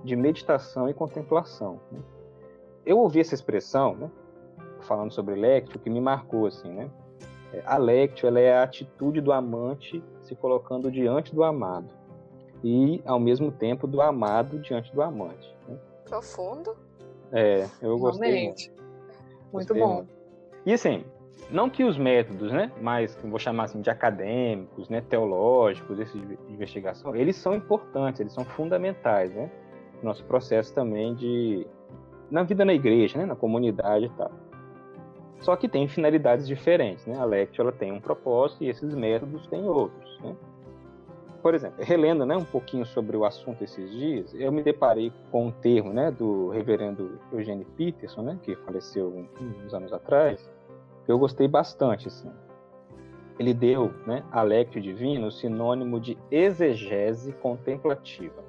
de 0.04 0.14
meditação 0.16 0.88
e 0.88 0.94
contemplação. 0.94 1.80
Né? 1.90 2.00
Eu 2.84 2.98
ouvi 2.98 3.20
essa 3.20 3.34
expressão, 3.34 3.94
né, 3.94 4.10
falando 4.80 5.12
sobre 5.12 5.34
Lectio, 5.34 5.78
que 5.78 5.88
me 5.88 6.00
marcou 6.00 6.46
assim, 6.46 6.72
né? 6.72 6.90
É, 7.52 7.62
a 7.64 7.78
Lectio, 7.78 8.26
ela 8.26 8.40
é 8.40 8.54
a 8.54 8.62
atitude 8.62 9.20
do 9.20 9.32
amante 9.32 10.02
se 10.28 10.36
colocando 10.36 10.90
diante 10.90 11.34
do 11.34 11.42
amado 11.42 11.88
e, 12.62 13.02
ao 13.06 13.18
mesmo 13.18 13.50
tempo, 13.50 13.86
do 13.86 14.00
amado 14.00 14.58
diante 14.58 14.92
do 14.92 15.02
amante. 15.02 15.56
Né? 15.66 15.76
Profundo. 16.04 16.76
É, 17.32 17.66
eu 17.80 17.98
gostei. 17.98 18.30
Realmente. 18.30 18.72
Muito 19.52 19.74
gostei 19.74 19.80
bom. 19.80 19.94
Muito. 19.96 20.10
E 20.66 20.72
assim, 20.72 21.04
não 21.50 21.70
que 21.70 21.84
os 21.84 21.96
métodos, 21.96 22.52
né, 22.52 22.70
mais 22.80 23.16
vou 23.24 23.38
chamar 23.38 23.64
assim 23.64 23.80
de 23.80 23.90
acadêmicos, 23.90 24.88
né, 24.88 25.00
teológicos, 25.00 25.98
esses 25.98 26.20
de 26.20 26.38
investigação, 26.48 27.14
eles 27.16 27.36
são 27.36 27.54
importantes, 27.54 28.20
eles 28.20 28.32
são 28.32 28.44
fundamentais, 28.44 29.32
né, 29.32 29.50
no 30.02 30.08
nosso 30.08 30.24
processo 30.24 30.74
também 30.74 31.14
de 31.14 31.66
na 32.30 32.42
vida 32.42 32.64
na 32.64 32.74
igreja, 32.74 33.18
né, 33.18 33.24
na 33.24 33.34
comunidade 33.34 34.06
e 34.06 34.10
tal. 34.10 34.30
Só 35.40 35.54
que 35.56 35.68
tem 35.68 35.86
finalidades 35.86 36.46
diferentes, 36.46 37.06
né? 37.06 37.16
A 37.18 37.24
Lectio 37.24 37.62
ela 37.62 37.72
tem 37.72 37.92
um 37.92 38.00
propósito 38.00 38.64
e 38.64 38.68
esses 38.68 38.94
métodos 38.94 39.46
têm 39.46 39.64
outros, 39.64 40.20
né? 40.20 40.34
Por 41.40 41.54
exemplo, 41.54 41.84
relendo 41.84 42.26
né, 42.26 42.36
um 42.36 42.44
pouquinho 42.44 42.84
sobre 42.84 43.16
o 43.16 43.24
assunto 43.24 43.62
esses 43.62 43.90
dias, 43.92 44.34
eu 44.34 44.50
me 44.50 44.60
deparei 44.60 45.12
com 45.30 45.46
um 45.46 45.50
termo 45.52 45.92
né, 45.92 46.10
do 46.10 46.48
reverendo 46.48 47.20
Eugene 47.32 47.64
Peterson, 47.64 48.22
né, 48.22 48.38
que 48.42 48.56
faleceu 48.56 49.24
uns 49.40 49.72
anos 49.72 49.92
atrás, 49.92 50.50
que 51.06 51.12
eu 51.12 51.18
gostei 51.18 51.46
bastante. 51.46 52.08
Assim. 52.08 52.30
Ele 53.38 53.54
deu 53.54 53.94
né, 54.04 54.24
a 54.32 54.42
Lectio 54.42 54.82
Divina 54.82 55.28
o 55.28 55.30
sinônimo 55.30 56.00
de 56.00 56.18
exegese 56.28 57.32
contemplativa. 57.34 58.42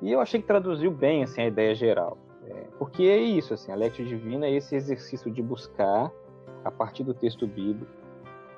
E 0.00 0.12
eu 0.12 0.20
achei 0.20 0.40
que 0.40 0.46
traduziu 0.46 0.92
bem 0.92 1.24
assim, 1.24 1.42
a 1.42 1.46
ideia 1.46 1.74
geral. 1.74 2.16
É, 2.48 2.66
Porque 2.78 3.04
é 3.04 3.18
isso, 3.18 3.54
assim, 3.54 3.72
a 3.72 3.74
Lectio 3.74 4.04
Divina 4.04 4.46
é 4.46 4.52
esse 4.52 4.74
exercício 4.74 5.30
de 5.30 5.42
buscar, 5.42 6.10
a 6.64 6.70
partir 6.70 7.04
do 7.04 7.14
texto 7.14 7.46
bíblico, 7.46 7.90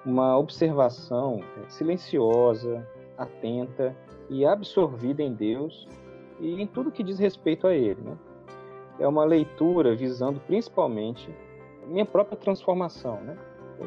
uma 0.04 0.38
observação 0.38 1.40
silenciosa, 1.68 2.86
atenta 3.18 3.96
e 4.30 4.44
absorvida 4.44 5.22
em 5.22 5.32
Deus 5.32 5.88
e 6.38 6.60
em 6.60 6.66
tudo 6.66 6.92
que 6.92 7.02
diz 7.02 7.18
respeito 7.18 7.66
a 7.66 7.74
Ele. 7.74 8.00
Né? 8.00 8.16
É 9.00 9.08
uma 9.08 9.24
leitura 9.24 9.94
visando 9.96 10.40
principalmente 10.40 11.28
minha 11.86 12.04
própria 12.04 12.36
transformação, 12.36 13.20
né? 13.22 13.36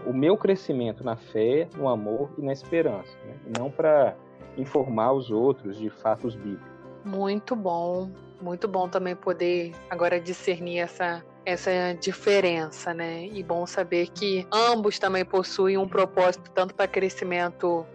o 0.06 0.14
meu 0.14 0.38
crescimento 0.38 1.04
na 1.04 1.16
fé, 1.16 1.68
no 1.78 1.88
amor 1.88 2.30
e 2.38 2.42
na 2.42 2.52
esperança, 2.52 3.18
né? 3.26 3.38
não 3.58 3.72
para 3.72 4.16
informar 4.58 5.14
os 5.14 5.32
outros 5.32 5.78
de 5.78 5.90
fatos 5.90 6.36
bíblicos. 6.36 6.70
Muito 7.06 7.56
bom, 7.56 8.10
muito 8.42 8.68
bom 8.68 8.88
também 8.88 9.16
poder 9.16 9.74
agora 9.90 10.20
discernir 10.20 10.80
essa 10.80 11.24
essa 11.46 11.72
diferença, 12.00 12.94
né? 12.94 13.26
E 13.26 13.42
bom 13.42 13.66
saber 13.66 14.10
que 14.10 14.48
ambos 14.52 15.00
também 15.00 15.26
possuem 15.26 15.78
um 15.78 15.88
propósito 15.88 16.52
tanto 16.52 16.76
para 16.76 16.88
crescimento 16.88 17.86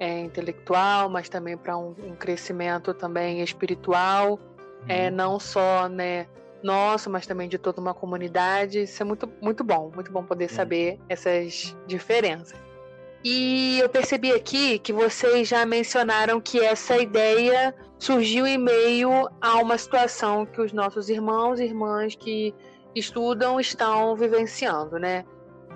é, 0.00 0.20
intelectual, 0.20 1.08
mas 1.08 1.28
também 1.28 1.56
para 1.56 1.76
um, 1.76 1.94
um, 2.02 2.16
crescimento 2.16 2.92
também 2.92 3.40
espiritual, 3.40 4.40
é, 4.88 5.08
uhum. 5.08 5.14
não 5.14 5.38
só 5.38 5.88
né, 5.88 6.26
nosso, 6.62 7.08
mas 7.08 7.26
também 7.26 7.48
de 7.48 7.58
toda 7.58 7.80
uma 7.80 7.94
comunidade. 7.94 8.82
Isso 8.82 9.02
é 9.02 9.04
muito, 9.06 9.30
muito 9.40 9.62
bom, 9.62 9.92
muito 9.94 10.10
bom 10.10 10.24
poder 10.24 10.48
saber 10.50 10.98
essas 11.08 11.76
diferenças. 11.86 12.58
E 13.24 13.78
eu 13.78 13.88
percebi 13.88 14.30
aqui 14.32 14.78
que 14.78 14.92
vocês 14.92 15.48
já 15.48 15.64
mencionaram 15.64 16.38
que 16.42 16.60
essa 16.60 16.98
ideia 16.98 17.74
surgiu 17.98 18.46
em 18.46 18.58
meio 18.58 19.30
a 19.40 19.54
uma 19.62 19.78
situação 19.78 20.44
que 20.44 20.60
os 20.60 20.74
nossos 20.74 21.08
irmãos 21.08 21.58
e 21.58 21.64
irmãs 21.64 22.14
que 22.14 22.54
estudam 22.94 23.58
estão 23.58 24.14
vivenciando, 24.14 24.98
né? 24.98 25.24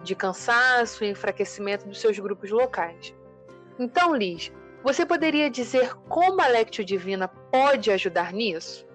De 0.05 0.15
cansaço 0.15 1.03
e 1.03 1.09
enfraquecimento 1.09 1.89
dos 1.89 1.99
seus 1.99 2.19
grupos 2.19 2.51
locais. 2.51 3.15
Então, 3.79 4.15
Liz, 4.15 4.53
você 4.85 5.07
poderia 5.07 5.49
dizer 5.49 5.95
como 6.07 6.43
a 6.43 6.49
Lectio 6.49 6.85
Divina 6.85 7.29
pode 7.29 7.91
ajudar 7.91 8.31
nisso? 8.31 8.87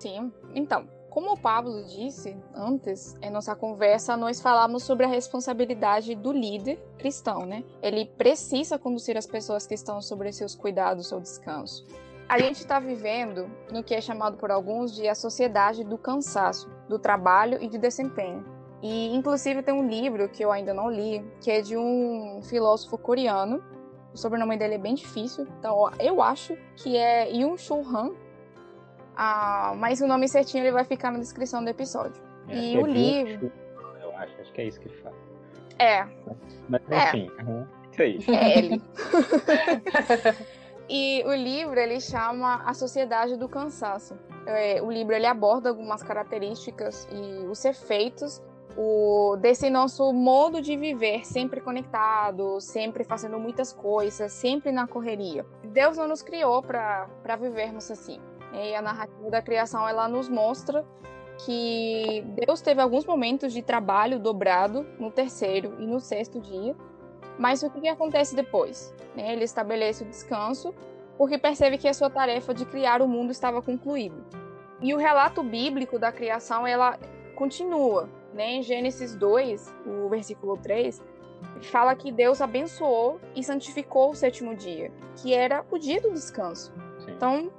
Sim, 0.00 0.32
então, 0.56 0.88
como 1.12 1.34
o 1.34 1.36
Pablo 1.36 1.84
disse 1.84 2.34
antes, 2.54 3.14
em 3.20 3.28
nossa 3.28 3.54
conversa, 3.54 4.16
nós 4.16 4.40
falamos 4.40 4.82
sobre 4.82 5.04
a 5.04 5.08
responsabilidade 5.08 6.14
do 6.14 6.32
líder 6.32 6.82
cristão, 6.96 7.44
né? 7.44 7.62
Ele 7.82 8.06
precisa 8.06 8.78
conduzir 8.78 9.18
as 9.18 9.26
pessoas 9.26 9.66
que 9.66 9.74
estão 9.74 10.00
sobre 10.00 10.32
seus 10.32 10.54
cuidados 10.54 11.12
ou 11.12 11.20
descanso. 11.20 11.86
A 12.26 12.38
gente 12.38 12.60
está 12.60 12.80
vivendo 12.80 13.46
no 13.70 13.84
que 13.84 13.94
é 13.94 14.00
chamado 14.00 14.38
por 14.38 14.50
alguns 14.50 14.94
de 14.94 15.06
a 15.06 15.14
sociedade 15.14 15.84
do 15.84 15.98
cansaço, 15.98 16.70
do 16.88 16.98
trabalho 16.98 17.62
e 17.62 17.68
de 17.68 17.76
desempenho. 17.76 18.42
E, 18.80 19.14
inclusive, 19.14 19.62
tem 19.62 19.74
um 19.74 19.86
livro 19.86 20.30
que 20.30 20.42
eu 20.42 20.50
ainda 20.50 20.72
não 20.72 20.90
li, 20.90 21.22
que 21.42 21.50
é 21.50 21.60
de 21.60 21.76
um 21.76 22.40
filósofo 22.42 22.96
coreano. 22.96 23.62
O 24.14 24.16
sobrenome 24.16 24.56
dele 24.56 24.76
é 24.76 24.78
bem 24.78 24.94
difícil, 24.94 25.46
então 25.58 25.90
eu 26.00 26.22
acho 26.22 26.56
que 26.76 26.96
é 26.96 27.30
Yoon 27.30 27.58
Chul 27.58 27.82
Han, 27.86 28.12
ah, 29.16 29.74
mas 29.76 30.00
o 30.00 30.06
nome 30.06 30.28
certinho 30.28 30.64
ele 30.64 30.72
vai 30.72 30.84
ficar 30.84 31.10
na 31.10 31.18
descrição 31.18 31.62
do 31.62 31.68
episódio. 31.68 32.22
É, 32.48 32.56
e 32.56 32.78
o 32.78 32.86
é 32.86 32.90
livro. 32.90 33.52
Eu 34.00 34.16
acho, 34.16 34.40
acho 34.40 34.52
que 34.52 34.60
é 34.60 34.64
isso 34.64 34.80
que 34.80 34.88
ele 34.88 34.96
fala. 34.96 35.16
É. 35.78 36.06
Mas 36.68 36.82
enfim, 36.90 37.30
é. 37.38 37.42
Uhum. 37.42 37.66
isso 37.90 38.02
aí. 38.02 38.18
É 38.28 38.58
ele. 38.58 38.82
e 40.88 41.22
o 41.24 41.34
livro 41.34 41.78
ele 41.78 42.00
chama 42.00 42.62
A 42.64 42.74
Sociedade 42.74 43.36
do 43.36 43.48
Cansaço. 43.48 44.16
É, 44.46 44.82
o 44.82 44.90
livro 44.90 45.14
ele 45.14 45.26
aborda 45.26 45.68
algumas 45.68 46.02
características 46.02 47.06
e 47.10 47.46
os 47.46 47.64
efeitos 47.64 48.42
o, 48.76 49.36
desse 49.36 49.68
nosso 49.68 50.12
modo 50.12 50.60
de 50.60 50.76
viver, 50.76 51.26
sempre 51.26 51.60
conectado, 51.60 52.60
sempre 52.60 53.04
fazendo 53.04 53.38
muitas 53.38 53.72
coisas, 53.72 54.32
sempre 54.32 54.72
na 54.72 54.86
correria. 54.86 55.44
Deus 55.64 55.96
não 55.96 56.08
nos 56.08 56.22
criou 56.22 56.62
para 56.62 57.36
vivermos 57.38 57.90
assim. 57.90 58.20
E 58.52 58.74
a 58.74 58.82
narrativa 58.82 59.30
da 59.30 59.42
criação 59.42 59.88
ela 59.88 60.08
nos 60.08 60.28
mostra 60.28 60.84
que 61.44 62.22
Deus 62.46 62.60
teve 62.60 62.80
alguns 62.80 63.04
momentos 63.04 63.52
de 63.52 63.62
trabalho 63.62 64.18
dobrado 64.18 64.86
no 64.98 65.10
terceiro 65.10 65.76
e 65.78 65.86
no 65.86 65.98
sexto 65.98 66.40
dia, 66.40 66.76
mas 67.38 67.62
o 67.62 67.70
que, 67.70 67.88
acontece 67.88 68.36
depois? 68.36 68.94
Né, 69.16 69.32
ele 69.32 69.44
estabelece 69.44 70.04
o 70.04 70.06
descanso 70.06 70.74
porque 71.16 71.38
percebe 71.38 71.78
que 71.78 71.88
a 71.88 71.94
sua 71.94 72.10
tarefa 72.10 72.52
de 72.54 72.64
criar 72.64 73.02
o 73.02 73.08
mundo 73.08 73.30
estava 73.30 73.62
concluída. 73.62 74.16
E 74.80 74.92
o 74.94 74.98
relato 74.98 75.42
bíblico 75.42 75.98
da 75.98 76.10
criação 76.10 76.66
ela 76.66 76.98
continua. 77.34 78.08
Né? 78.34 78.54
Em 78.54 78.62
Gênesis 78.62 79.14
2, 79.14 79.74
o 79.86 80.08
versículo 80.08 80.56
3, 80.56 81.00
fala 81.62 81.94
que 81.94 82.10
Deus 82.10 82.40
abençoou 82.40 83.20
e 83.36 83.44
santificou 83.44 84.10
o 84.10 84.14
sétimo 84.14 84.54
dia, 84.54 84.90
que 85.16 85.34
era 85.34 85.64
o 85.70 85.78
dia 85.78 86.00
do 86.00 86.10
descanso. 86.12 86.72
Sim. 86.98 87.12
Então, 87.12 87.52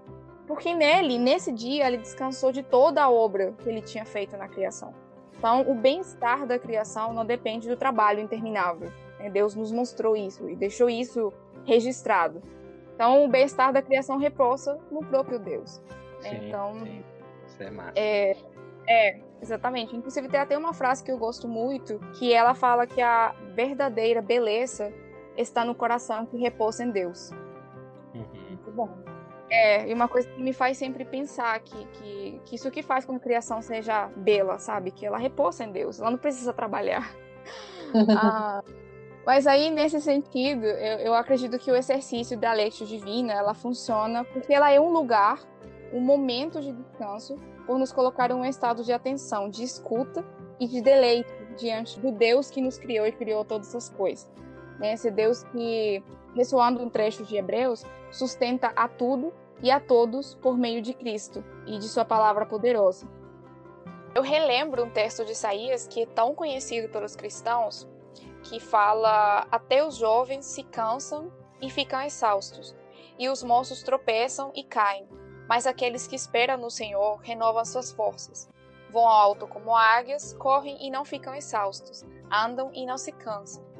porque 0.54 0.76
nele, 0.76 1.18
nesse 1.18 1.52
dia, 1.52 1.88
ele 1.88 1.98
descansou 1.98 2.52
de 2.52 2.62
toda 2.62 3.02
a 3.02 3.10
obra 3.10 3.54
que 3.58 3.68
ele 3.68 3.82
tinha 3.82 4.06
feito 4.06 4.38
na 4.38 4.48
criação. 4.48 4.94
Então, 5.36 5.62
o 5.62 5.74
bem-estar 5.74 6.46
da 6.46 6.60
criação 6.60 7.12
não 7.12 7.26
depende 7.26 7.68
do 7.68 7.76
trabalho 7.76 8.20
interminável. 8.20 8.92
Né? 9.18 9.32
Deus 9.32 9.56
nos 9.56 9.72
mostrou 9.72 10.16
isso 10.16 10.48
e 10.48 10.56
deixou 10.56 10.92
isso 10.92 11.34
registrado. 11.66 12.40
Então, 12.94 13.26
o 13.26 13.28
bem-estar 13.28 13.74
da 13.74 13.82
criação 13.82 14.20
repousa 14.20 14.80
no 14.92 15.04
próprio 15.04 15.40
Deus. 15.40 15.82
Né? 16.22 16.30
Sim, 16.30 16.48
então, 16.48 16.74
sim. 16.84 17.04
Isso 17.48 17.64
é 17.64 17.72
massa. 17.72 17.94
É, 17.96 18.38
é, 18.88 19.20
exatamente. 19.42 19.96
Inclusive, 19.96 20.30
tem 20.30 20.40
até 20.40 20.56
uma 20.56 20.72
frase 20.72 21.04
que 21.04 21.12
eu 21.12 21.18
gosto 21.18 21.48
muito, 21.48 21.98
que 22.14 22.32
ela 22.32 22.54
fala 22.54 22.86
que 22.86 23.02
a 23.02 23.34
verdadeira 23.56 24.22
beleza 24.22 24.94
está 25.36 25.66
no 25.66 25.74
coração 25.74 26.28
que 26.28 26.38
repousa 26.38 26.84
em 26.84 26.92
Deus. 26.92 27.32
Uhum. 28.14 28.28
Muito 28.50 28.72
bom. 28.72 29.03
É, 29.50 29.88
e 29.88 29.94
uma 29.94 30.08
coisa 30.08 30.28
que 30.28 30.42
me 30.42 30.54
faz 30.54 30.78
sempre 30.78 31.06
pensar 31.06 31.60
que, 31.60 31.86
que, 31.86 32.42
que 32.46 32.56
isso 32.56 32.72
que 32.72 32.82
faz 32.82 33.06
com 33.06 33.14
que 33.14 33.18
a 33.20 33.24
criação 33.24 33.62
seja 33.62 34.08
bela, 34.16 34.58
sabe? 34.58 34.92
Que 34.92 35.06
ela 35.06 35.18
repousa 35.18 35.64
em 35.64 35.72
Deus, 35.72 36.00
ela 36.00 36.10
não 36.10 36.18
precisa 36.18 36.54
trabalhar. 36.54 37.14
ah, 38.18 38.64
mas 39.26 39.48
aí, 39.48 39.70
nesse 39.70 40.02
sentido, 40.02 40.66
eu, 40.66 40.98
eu 41.00 41.14
acredito 41.14 41.58
que 41.58 41.72
o 41.72 41.76
exercício 41.76 42.38
da 42.38 42.52
Lectio 42.52 42.86
Divina, 42.86 43.34
ela 43.34 43.54
funciona 43.54 44.24
porque 44.26 44.54
ela 44.54 44.72
é 44.72 44.80
um 44.80 44.92
lugar, 44.92 45.40
um 45.94 46.02
momento 46.02 46.60
de 46.60 46.72
descanso, 46.72 47.38
por 47.66 47.80
nos 47.80 47.94
colocar 47.94 48.32
em 48.32 48.34
um 48.34 48.44
estado 48.44 48.84
de 48.84 48.92
atenção, 48.92 49.50
de 49.50 49.64
escuta 49.64 50.26
e 50.60 50.68
de 50.68 50.82
deleite 50.82 51.32
diante 51.58 52.00
do 52.00 52.12
Deus 52.12 52.50
que 52.50 52.62
nos 52.62 52.78
criou 52.78 53.06
e 53.06 53.12
criou 53.12 53.46
todas 53.46 53.74
as 53.74 53.90
coisas. 53.90 54.30
Né? 54.80 54.94
Esse 54.94 55.10
Deus 55.10 55.44
que, 55.46 56.04
ressoando 56.36 56.82
um 56.82 56.90
trecho 56.90 57.24
de 57.24 57.36
Hebreus, 57.36 57.86
sustenta 58.12 58.68
a 58.76 58.88
tudo 58.88 59.34
e 59.62 59.72
a 59.72 59.80
todos 59.80 60.36
por 60.36 60.58
meio 60.58 60.82
de 60.82 60.94
Cristo 60.94 61.44
e 61.66 61.78
de 61.78 61.88
Sua 61.88 62.04
palavra 62.04 62.46
poderosa. 62.46 63.08
Eu 64.16 64.22
relembro 64.22 64.84
um 64.84 64.90
texto 64.90 65.26
de 65.26 65.32
Isaías 65.32 65.88
que 65.88 66.04
é 66.04 66.06
tão 66.06 66.36
conhecido 66.36 66.90
pelos 66.90 67.16
cristãos, 67.16 67.88
que 68.44 68.60
fala: 68.60 69.48
Até 69.50 69.86
os 69.86 69.96
jovens 69.96 70.46
se 70.46 70.64
cansam 70.64 71.32
e 71.62 71.70
ficam 71.70 72.02
exaustos, 72.02 72.76
e 73.18 73.30
os 73.30 73.42
moços 73.42 73.82
tropeçam 73.82 74.52
e 74.54 74.64
caem, 74.64 75.08
mas 75.48 75.66
aqueles 75.66 76.06
que 76.06 76.16
esperam 76.16 76.58
no 76.58 76.70
Senhor 76.70 77.18
renovam 77.22 77.66
suas 77.66 77.92
forças. 77.92 78.50
Vão 78.92 79.08
alto 79.08 79.48
como 79.48 79.76
águias, 79.76 80.34
correm 80.34 80.78
e 80.86 80.92
não 80.92 81.04
ficam 81.04 81.34
exaustos, 81.34 82.06
andam 82.32 82.70
e 82.74 82.86
não 82.86 82.98
se 82.98 83.12
cansam. 83.12 83.73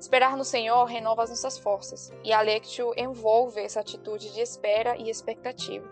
Esperar 0.00 0.34
no 0.34 0.44
Senhor 0.44 0.82
renova 0.86 1.24
as 1.24 1.28
nossas 1.28 1.58
forças, 1.58 2.10
e 2.24 2.32
a 2.32 2.40
Lectio 2.40 2.94
envolve 2.96 3.60
essa 3.60 3.80
atitude 3.80 4.32
de 4.32 4.40
espera 4.40 4.96
e 4.96 5.10
expectativa. 5.10 5.86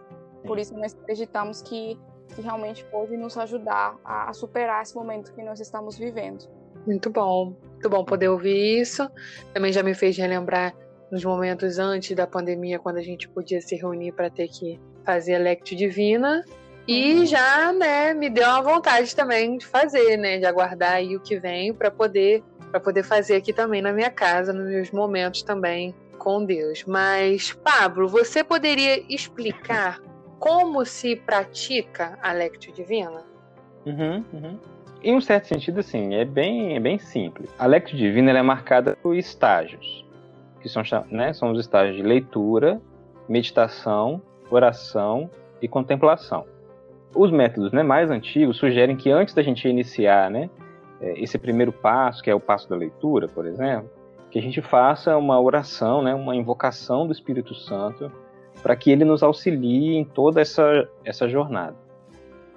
Por 0.47 0.59
isso 0.59 0.75
nós 0.75 0.95
acreditamos 0.95 1.61
que, 1.61 1.99
que 2.35 2.41
realmente 2.41 2.83
pode 2.87 3.15
nos 3.19 3.37
ajudar 3.37 3.99
a, 4.03 4.31
a 4.31 4.33
superar 4.33 4.83
esse 4.83 4.95
momento 4.95 5.35
que 5.35 5.43
nós 5.43 5.61
estamos 5.61 5.99
vivendo. 5.99 6.49
Muito 6.87 7.11
bom, 7.11 7.55
muito 7.73 7.91
bom 7.91 8.03
poder 8.03 8.31
ouvir 8.31 8.81
isso. 8.81 9.11
Também 9.53 9.75
já 9.75 9.83
me 9.83 9.93
fez 9.93 10.17
relembrar 10.17 10.75
nos 11.11 11.23
momentos 11.23 11.79
antes 11.79 12.17
da 12.17 12.27
pandemia, 12.27 12.79
quando 12.79 12.97
a 12.97 13.03
gente 13.03 13.29
podia 13.29 13.61
se 13.61 13.77
reunir 13.77 14.13
para 14.13 14.31
ter 14.31 14.49
que 14.49 14.81
fazer 15.05 15.35
a 15.35 15.39
Lectio 15.39 15.77
Divina. 15.77 16.43
E 16.87 17.13
uhum. 17.13 17.27
já, 17.27 17.75
né, 17.75 18.15
me 18.15 18.31
deu 18.31 18.49
uma 18.49 18.63
vontade 18.63 19.15
também 19.15 19.59
de 19.59 19.67
fazer, 19.67 20.17
né, 20.17 20.39
de 20.39 20.47
aguardar 20.47 20.93
aí 20.93 21.15
o 21.15 21.21
que 21.21 21.39
vem 21.39 21.75
para 21.75 21.91
poder 21.91 22.43
para 22.71 22.81
poder 22.81 23.03
fazer 23.03 23.37
aqui 23.37 23.53
também 23.53 23.83
na 23.83 23.93
minha 23.93 24.11
casa, 24.11 24.53
nos 24.53 24.69
meus 24.69 24.91
momentos 24.91 25.43
também 25.43 25.95
com 26.19 26.45
Deus. 26.45 26.85
Mas, 26.87 27.53
Pablo, 27.53 28.09
você 28.09 28.45
poderia 28.45 29.03
explicar 29.13 30.01
como 30.39 30.85
se 30.85 31.17
pratica 31.17 32.19
a 32.23 32.33
Lectio 32.33 32.73
Divina? 32.73 33.23
Uhum, 33.87 34.25
uhum. 34.33 34.59
Em 35.03 35.17
um 35.17 35.21
certo 35.21 35.47
sentido, 35.47 35.83
sim, 35.83 36.15
é 36.15 36.25
bem, 36.25 36.77
é 36.77 36.81
bem 36.81 36.99
simples. 36.99 37.51
A 37.59 37.67
Lectio 37.67 37.97
Divina 37.97 38.31
é 38.31 38.43
marcada 38.43 38.97
por 39.03 39.17
estágios, 39.17 40.05
que 40.61 40.69
são, 40.69 40.83
né, 41.11 41.33
são 41.33 41.53
os 41.53 41.61
estágios 41.61 41.97
de 41.97 42.03
leitura, 42.03 42.81
meditação, 43.29 44.21
oração 44.51 45.31
e 45.63 45.69
contemplação. 45.69 46.47
os 47.15 47.31
métodos 47.31 47.73
né, 47.73 47.83
mais 47.83 48.11
antigos 48.11 48.57
sugerem 48.57 48.97
que 48.97 49.11
antes 49.11 49.35
da 49.35 49.43
gente 49.43 49.67
iniciar 49.69 50.31
né, 50.31 50.51
esse 51.01 51.39
primeiro 51.39 51.73
passo, 51.73 52.23
que 52.23 52.31
é 52.31 52.35
o 52.35 52.41
passo 52.41 52.69
da 52.69 52.77
leitura, 52.77 53.29
por 53.29 53.47
exemplo, 53.47 53.91
que 54.31 54.39
a 54.39 54.43
gente 54.43 54.61
faça 54.61 55.17
uma 55.17 55.41
oração, 55.41 56.03
né, 56.03 56.15
uma 56.15 56.37
invocação 56.37 57.07
do 57.07 57.13
Espírito 57.13 57.55
Santo 57.55 58.11
para 58.63 58.75
que 58.77 58.91
ele 58.91 59.05
nos 59.05 59.23
auxilie 59.23 59.97
em 59.97 60.05
toda 60.05 60.41
essa, 60.41 60.89
essa 61.05 61.29
jornada. 61.29 61.77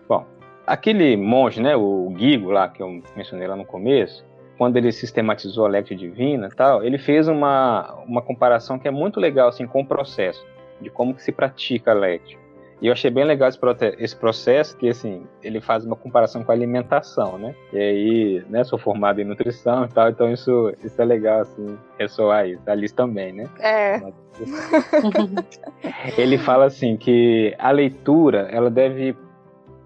Bom, 0.08 0.26
aquele 0.66 1.16
monge, 1.16 1.62
né, 1.62 1.76
o 1.76 2.10
Guigo 2.10 2.52
lá, 2.52 2.68
que 2.68 2.82
eu 2.82 3.02
mencionei 3.16 3.48
lá 3.48 3.56
no 3.56 3.66
começo, 3.66 4.26
quando 4.58 4.78
ele 4.78 4.92
sistematizou 4.92 5.66
a 5.66 5.70
Lectio 5.70 5.96
Divina 5.96 6.50
tal, 6.56 6.84
ele 6.84 6.98
fez 6.98 7.28
uma, 7.28 7.96
uma 8.06 8.22
comparação 8.22 8.78
que 8.78 8.88
é 8.88 8.92
muito 8.92 9.20
legal 9.20 9.48
assim, 9.48 9.66
com 9.66 9.82
o 9.82 9.86
processo 9.86 10.46
de 10.80 10.90
como 10.90 11.14
que 11.14 11.24
se 11.24 11.32
pratica 11.32 11.92
a 11.92 11.94
Lectio. 11.94 12.40
E 12.82 12.88
eu 12.88 12.94
achei 12.94 13.12
bem 13.12 13.24
legal 13.24 13.48
esse 13.48 14.16
processo, 14.16 14.76
que 14.76 14.90
assim, 14.90 15.28
ele 15.44 15.62
faz 15.62 15.86
uma 15.86 15.96
comparação 15.96 16.44
com 16.44 16.52
a 16.52 16.56
alimentação, 16.56 17.38
né? 17.38 17.54
E 17.72 17.78
aí, 17.78 18.44
né, 18.50 18.64
sou 18.64 18.80
formado 18.80 19.22
em 19.22 19.24
nutrição 19.24 19.86
e 19.86 19.88
tal, 19.88 20.10
então 20.10 20.32
isso, 20.32 20.74
isso 20.84 21.00
é 21.00 21.06
legal, 21.06 21.42
assim, 21.42 21.78
ressoar 22.00 22.50
isso. 22.50 22.64
A 22.66 22.74
Liz 22.74 22.92
também, 22.92 23.34
né? 23.34 23.48
É. 23.60 24.02
ele 26.18 26.40
fala 26.40 26.66
assim, 26.66 26.98
que 26.98 27.56
a 27.60 27.70
leitura, 27.70 28.48
ela 28.52 28.72
deve 28.72 29.16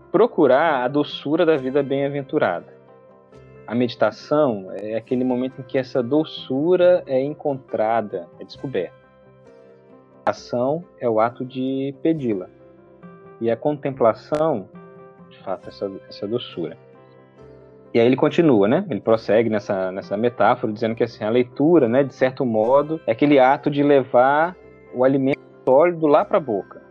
procurar 0.10 0.86
a 0.86 0.88
doçura 0.88 1.46
da 1.46 1.58
vida 1.58 1.84
bem-aventurada. 1.84 2.74
A 3.68 3.76
meditação 3.76 4.72
é 4.72 4.96
aquele 4.96 5.26
momento 5.26 5.60
em 5.60 5.64
que 5.64 5.78
essa 5.78 6.02
doçura 6.02 7.04
é 7.06 7.22
encontrada, 7.22 8.30
é 8.40 8.46
descoberta. 8.46 8.96
A 10.26 10.30
ação 10.30 10.86
é 10.98 11.10
o 11.10 11.20
ato 11.20 11.44
de 11.44 11.94
pedi-la. 12.02 12.55
E 13.42 13.52
a 13.52 13.56
contemplação, 13.56 14.70
de 15.30 15.38
fato, 15.44 15.70
essa, 15.70 15.92
essa 16.08 16.28
doçura. 16.28 16.78
E 17.94 18.00
aí 18.00 18.06
ele 18.06 18.16
continua, 18.16 18.68
né? 18.68 18.86
Ele 18.90 19.00
prossegue 19.00 19.50
nessa, 19.50 19.92
nessa 19.92 20.18
metáfora, 20.18 20.74
dizendo 20.74 20.96
que 20.96 21.04
assim, 21.04 21.24
a 21.24 21.30
leitura, 21.30 21.88
né, 21.88 22.04
de 22.04 22.14
certo 22.14 22.46
modo, 22.46 23.00
é 23.08 23.14
aquele 23.14 23.40
ato 23.40 23.70
de 23.70 23.82
levar 23.82 24.56
o 24.94 25.04
alimento 25.04 25.40
sólido 25.64 26.06
lá 26.06 26.26
para 26.26 26.38
a 26.38 26.42
boca. 26.42 26.82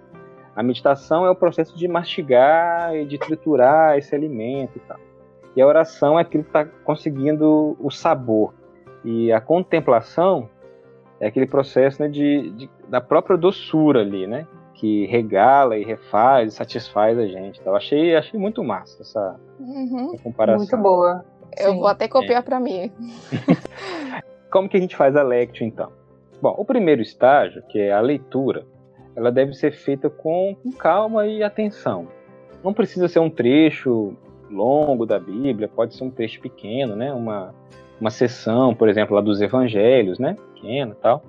A 0.57 0.63
meditação 0.63 1.27
é 1.27 1.31
o 1.31 1.35
processo 1.35 1.77
de 1.77 1.87
mastigar 1.89 2.95
e 2.95 3.05
de 3.05 3.19
triturar 3.19 3.99
esse 3.99 4.15
alimento 4.15 4.77
e 4.77 4.81
tal. 4.81 4.99
E 5.57 5.61
a 5.61 5.67
oração 5.67 6.19
é 6.19 6.23
aquilo 6.23 6.43
que 6.43 6.49
está 6.49 6.65
conseguindo 6.65 7.77
o 7.81 7.91
sabor. 7.91 8.55
E 9.05 9.33
a 9.33 9.41
contemplação 9.41 10.49
é 11.21 11.27
aquele 11.27 11.47
processo 11.47 12.03
né, 12.03 12.09
de, 12.09 12.51
de, 12.51 12.71
da 12.89 13.01
própria 13.01 13.37
doçura 13.37 14.01
ali, 14.01 14.27
né? 14.27 14.47
Que 14.85 15.07
regala 15.07 15.79
e 15.79 15.83
refaz 15.83 16.53
e 16.53 16.57
satisfaz 16.57 17.19
a 17.19 17.27
gente. 17.27 17.59
Então, 17.59 17.75
achei, 17.75 18.15
achei 18.15 18.39
muito 18.39 18.63
massa 18.63 19.01
essa, 19.01 19.41
uhum. 19.59 20.13
essa 20.13 20.23
comparação. 20.23 20.59
Muito 20.59 20.77
boa. 20.77 21.25
Eu 21.59 21.73
Sim. 21.73 21.79
vou 21.79 21.87
até 21.87 22.07
copiar 22.07 22.41
é. 22.41 22.43
para 22.43 22.61
mim. 22.61 22.93
Como 24.53 24.69
que 24.69 24.77
a 24.77 24.81
gente 24.81 24.95
faz 24.95 25.17
a 25.17 25.23
lectio, 25.23 25.67
então? 25.67 25.91
Bom, 26.43 26.55
o 26.59 26.67
primeiro 26.67 27.01
estágio, 27.01 27.63
que 27.63 27.81
é 27.81 27.93
a 27.95 28.01
leitura, 28.01 28.67
ela 29.17 29.33
deve 29.33 29.55
ser 29.55 29.73
feita 29.73 30.11
com, 30.11 30.55
com 30.63 30.71
calma 30.71 31.27
e 31.27 31.43
atenção. 31.43 32.07
Não 32.63 32.75
precisa 32.75 33.09
ser 33.09 33.21
um 33.21 33.31
trecho 33.31 34.15
longo 34.51 35.07
da 35.07 35.19
Bíblia, 35.19 35.67
pode 35.67 35.95
ser 35.95 36.05
um 36.05 36.11
trecho 36.11 36.43
pequeno, 36.43 36.95
né? 36.95 37.11
Uma, 37.11 37.55
uma 37.99 38.11
sessão, 38.11 38.75
por 38.75 38.91
exemplo, 38.91 39.15
lá 39.15 39.23
dos 39.23 39.41
Evangelhos, 39.41 40.19
né? 40.19 40.37
Pequeno 40.53 40.95
tal. 40.95 41.23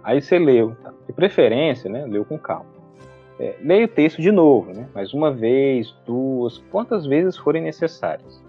Aí 0.00 0.22
você 0.22 0.38
leu, 0.38 0.76
tá? 0.80 0.94
de 1.08 1.12
preferência, 1.12 1.90
né? 1.90 2.06
Leu 2.06 2.24
com 2.24 2.38
calma. 2.38 2.79
É, 3.40 3.84
o 3.84 3.88
texto 3.88 4.20
de 4.20 4.30
novo, 4.30 4.70
né? 4.74 4.86
mais 4.94 5.14
uma 5.14 5.32
vez, 5.32 5.96
duas, 6.04 6.58
quantas 6.70 7.06
vezes 7.06 7.38
forem 7.38 7.62
necessárias. 7.62 8.44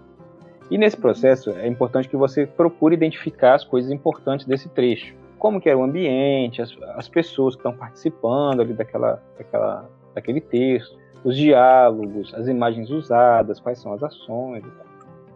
E 0.70 0.76
nesse 0.76 0.98
processo 0.98 1.50
é 1.50 1.66
importante 1.66 2.08
que 2.08 2.16
você 2.16 2.46
procure 2.46 2.94
identificar 2.94 3.54
as 3.54 3.64
coisas 3.64 3.90
importantes 3.90 4.46
desse 4.46 4.68
trecho. 4.68 5.14
Como 5.38 5.60
que 5.60 5.70
é 5.70 5.74
o 5.74 5.82
ambiente, 5.82 6.60
as, 6.60 6.76
as 6.94 7.08
pessoas 7.08 7.54
que 7.54 7.60
estão 7.60 7.72
participando 7.72 8.60
ali 8.60 8.74
daquela, 8.74 9.22
daquela, 9.38 9.88
daquele 10.14 10.42
texto, 10.42 10.94
os 11.24 11.36
diálogos, 11.36 12.34
as 12.34 12.46
imagens 12.46 12.90
usadas, 12.90 13.58
quais 13.60 13.78
são 13.78 13.94
as 13.94 14.02
ações. 14.02 14.62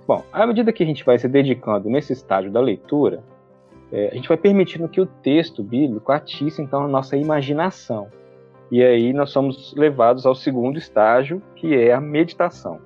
Bom, 0.06 0.22
à 0.32 0.46
medida 0.46 0.70
que 0.70 0.82
a 0.82 0.86
gente 0.86 1.02
vai 1.02 1.18
se 1.18 1.28
dedicando 1.28 1.88
nesse 1.88 2.12
estágio 2.12 2.50
da 2.50 2.60
leitura, 2.60 3.24
é, 3.90 4.10
a 4.12 4.14
gente 4.14 4.28
vai 4.28 4.36
permitindo 4.36 4.86
que 4.86 5.00
o 5.00 5.06
texto 5.06 5.62
bíblico 5.62 6.12
atice 6.12 6.60
então 6.60 6.84
a 6.84 6.88
nossa 6.88 7.16
imaginação. 7.16 8.08
E 8.70 8.82
aí 8.82 9.12
nós 9.12 9.30
somos 9.30 9.74
levados 9.76 10.26
ao 10.26 10.34
segundo 10.34 10.76
estágio, 10.76 11.40
que 11.54 11.74
é 11.74 11.92
a 11.92 12.00
meditação. 12.00 12.80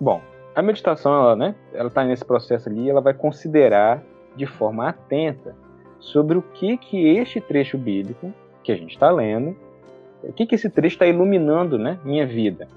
Bom, 0.00 0.20
a 0.54 0.62
meditação, 0.62 1.12
ela, 1.12 1.36
né, 1.36 1.54
ela 1.72 1.88
está 1.88 2.04
nesse 2.04 2.24
processo 2.24 2.68
ali, 2.68 2.88
ela 2.88 3.00
vai 3.00 3.14
considerar 3.14 4.02
de 4.34 4.46
forma 4.46 4.88
atenta 4.88 5.54
sobre 5.98 6.38
o 6.38 6.42
que 6.42 6.76
que 6.76 7.08
este 7.16 7.40
trecho 7.40 7.76
bíblico 7.76 8.32
que 8.62 8.72
a 8.72 8.76
gente 8.76 8.92
está 8.92 9.10
lendo, 9.10 9.56
o 10.22 10.32
que 10.32 10.46
que 10.46 10.54
esse 10.54 10.70
trecho 10.70 10.94
está 10.94 11.06
iluminando, 11.06 11.78
né, 11.78 11.98
minha 12.04 12.26
vida 12.26 12.68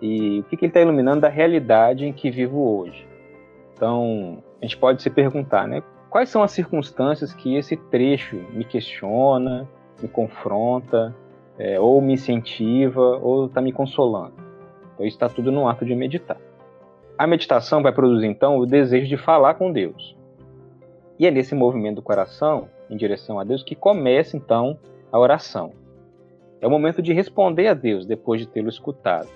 e 0.00 0.40
o 0.40 0.44
que 0.44 0.56
que 0.56 0.64
ele 0.64 0.70
está 0.70 0.80
iluminando 0.80 1.20
da 1.20 1.28
realidade 1.28 2.06
em 2.06 2.12
que 2.12 2.30
vivo 2.30 2.78
hoje. 2.78 3.06
Então, 3.74 4.42
a 4.60 4.64
gente 4.64 4.76
pode 4.76 5.02
se 5.02 5.10
perguntar, 5.10 5.66
né, 5.66 5.82
quais 6.08 6.28
são 6.28 6.42
as 6.42 6.52
circunstâncias 6.52 7.32
que 7.32 7.56
esse 7.56 7.76
trecho 7.76 8.36
me 8.52 8.64
questiona, 8.64 9.68
me 10.00 10.08
confronta, 10.08 11.14
é, 11.58 11.78
ou 11.80 12.00
me 12.00 12.14
incentiva, 12.14 13.00
ou 13.00 13.46
está 13.46 13.60
me 13.60 13.72
consolando. 13.72 14.34
Então, 14.94 15.06
isso 15.06 15.16
está 15.16 15.28
tudo 15.28 15.50
no 15.50 15.68
ato 15.68 15.84
de 15.84 15.94
meditar. 15.94 16.38
A 17.16 17.26
meditação 17.26 17.82
vai 17.82 17.92
produzir, 17.92 18.26
então, 18.26 18.58
o 18.58 18.66
desejo 18.66 19.08
de 19.08 19.16
falar 19.16 19.54
com 19.54 19.72
Deus. 19.72 20.16
E 21.18 21.26
é 21.26 21.30
nesse 21.30 21.54
movimento 21.54 21.96
do 21.96 22.02
coração, 22.02 22.68
em 22.88 22.96
direção 22.96 23.40
a 23.40 23.44
Deus, 23.44 23.62
que 23.62 23.74
começa, 23.74 24.36
então, 24.36 24.78
a 25.10 25.18
oração. 25.18 25.72
É 26.60 26.66
o 26.66 26.70
momento 26.70 27.02
de 27.02 27.12
responder 27.12 27.68
a 27.68 27.74
Deus 27.74 28.06
depois 28.06 28.40
de 28.40 28.46
tê-lo 28.46 28.68
escutado. 28.68 29.28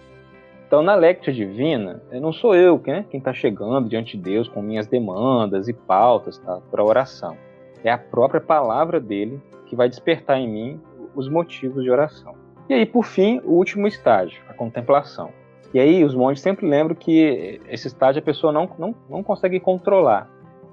Então, 0.67 0.83
na 0.83 0.95
Lectio 0.95 1.33
Divina, 1.33 2.01
não 2.13 2.33
sou 2.33 2.55
eu 2.55 2.81
né, 2.87 3.05
quem 3.11 3.19
está 3.19 3.33
chegando 3.33 3.89
diante 3.89 4.17
de 4.17 4.23
Deus 4.23 4.49
com 4.49 4.63
minhas 4.63 4.87
demandas 4.87 5.69
e 5.69 5.73
pautas 5.73 6.39
tá, 6.39 6.61
para 6.71 6.81
a 6.81 6.85
oração. 6.85 7.37
É 7.85 7.91
a 7.91 7.99
própria 7.99 8.41
palavra 8.41 8.99
dele 8.99 9.41
que 9.73 9.77
vai 9.77 9.89
despertar 9.89 10.39
em 10.39 10.47
mim 10.47 10.81
os 11.15 11.31
motivos 11.31 11.83
de 11.83 11.91
oração. 11.91 12.35
E 12.69 12.75
aí, 12.75 12.85
por 12.85 13.07
fim, 13.07 13.41
o 13.43 13.53
último 13.53 13.89
estágio, 13.89 14.43
a 14.47 14.53
contemplação. 14.53 15.31
E 15.73 15.81
aí, 15.81 16.05
os 16.05 16.15
monges 16.15 16.43
sempre 16.43 16.69
lembram 16.69 16.95
que 16.95 17.59
esse 17.67 17.87
estágio 17.87 18.21
a 18.21 18.23
pessoa 18.23 18.53
não, 18.53 18.69
não, 18.79 18.95
não 19.09 19.23
consegue 19.23 19.59
controlar, 19.59 20.29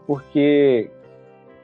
porque, 0.05 0.91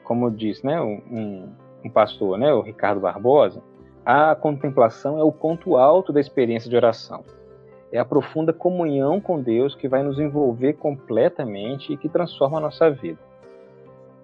como 0.02 0.30
disse 0.30 0.64
né, 0.64 0.80
um, 0.80 1.52
um 1.84 1.90
pastor, 1.90 2.38
né, 2.38 2.54
o 2.54 2.62
Ricardo 2.62 3.02
Barbosa, 3.02 3.62
a 4.02 4.34
contemplação 4.34 5.18
é 5.18 5.22
o 5.22 5.30
ponto 5.30 5.76
alto 5.76 6.14
da 6.14 6.20
experiência 6.20 6.70
de 6.70 6.76
oração. 6.76 7.22
É 7.92 7.98
a 7.98 8.04
profunda 8.06 8.50
comunhão 8.50 9.20
com 9.20 9.42
Deus 9.42 9.74
que 9.74 9.88
vai 9.88 10.02
nos 10.02 10.18
envolver 10.18 10.72
completamente 10.72 11.92
e 11.92 11.98
que 11.98 12.08
transforma 12.08 12.56
a 12.56 12.62
nossa 12.62 12.90
vida. 12.90 13.18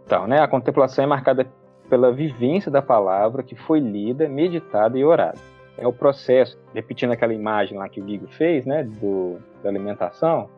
Então, 0.06 0.26
né, 0.26 0.40
a 0.40 0.48
contemplação 0.48 1.04
é 1.04 1.06
marcada 1.06 1.46
pela 1.92 2.10
vivência 2.10 2.70
da 2.70 2.80
palavra 2.80 3.42
que 3.42 3.54
foi 3.54 3.78
lida, 3.78 4.26
meditada 4.26 4.96
e 4.96 5.04
orada. 5.04 5.36
É 5.76 5.86
o 5.86 5.92
processo, 5.92 6.58
repetindo 6.72 7.12
aquela 7.12 7.34
imagem 7.34 7.76
lá 7.76 7.86
que 7.86 8.00
o 8.00 8.02
Guigo 8.02 8.28
fez, 8.28 8.64
né, 8.64 8.82
do, 8.82 9.36
da 9.62 9.68
alimentação. 9.68 10.48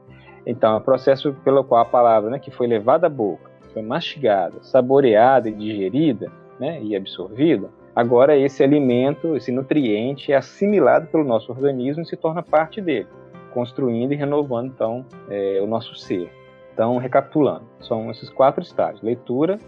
Então, 0.47 0.75
é 0.75 0.77
o 0.77 0.81
processo 0.81 1.33
pelo 1.43 1.65
qual 1.65 1.81
a 1.81 1.85
palavra, 1.85 2.31
né, 2.31 2.39
que 2.39 2.53
foi 2.53 2.69
levada 2.69 3.09
à 3.09 3.11
boca, 3.11 3.51
foi 3.73 3.83
mastigada, 3.83 4.63
saboreada 4.63 5.49
e 5.49 5.53
digerida, 5.53 6.31
né, 6.61 6.81
e 6.81 6.95
absorvida, 6.95 7.69
agora 7.97 8.37
esse 8.37 8.63
alimento, 8.63 9.35
esse 9.35 9.51
nutriente 9.51 10.31
é 10.31 10.37
assimilado 10.37 11.09
pelo 11.09 11.25
nosso 11.25 11.51
organismo 11.51 12.05
e 12.05 12.07
se 12.07 12.17
torna 12.17 12.45
parte 12.45 12.81
dele, 12.81 13.09
construindo 13.53 14.13
e 14.13 14.17
renovando 14.17 14.69
então 14.73 15.05
é, 15.29 15.59
o 15.61 15.67
nosso 15.67 15.97
ser. 15.97 16.31
Então, 16.73 16.97
recapitulando, 16.97 17.65
são 17.81 18.09
esses 18.09 18.31
quatro 18.31 18.63
estágios: 18.63 19.03
leitura, 19.03 19.59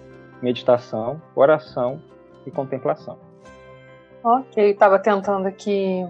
meditação, 0.42 1.20
oração 1.34 2.00
e 2.46 2.50
contemplação. 2.50 3.18
Ok, 4.22 4.70
estava 4.70 4.98
tentando 4.98 5.46
aqui 5.46 6.06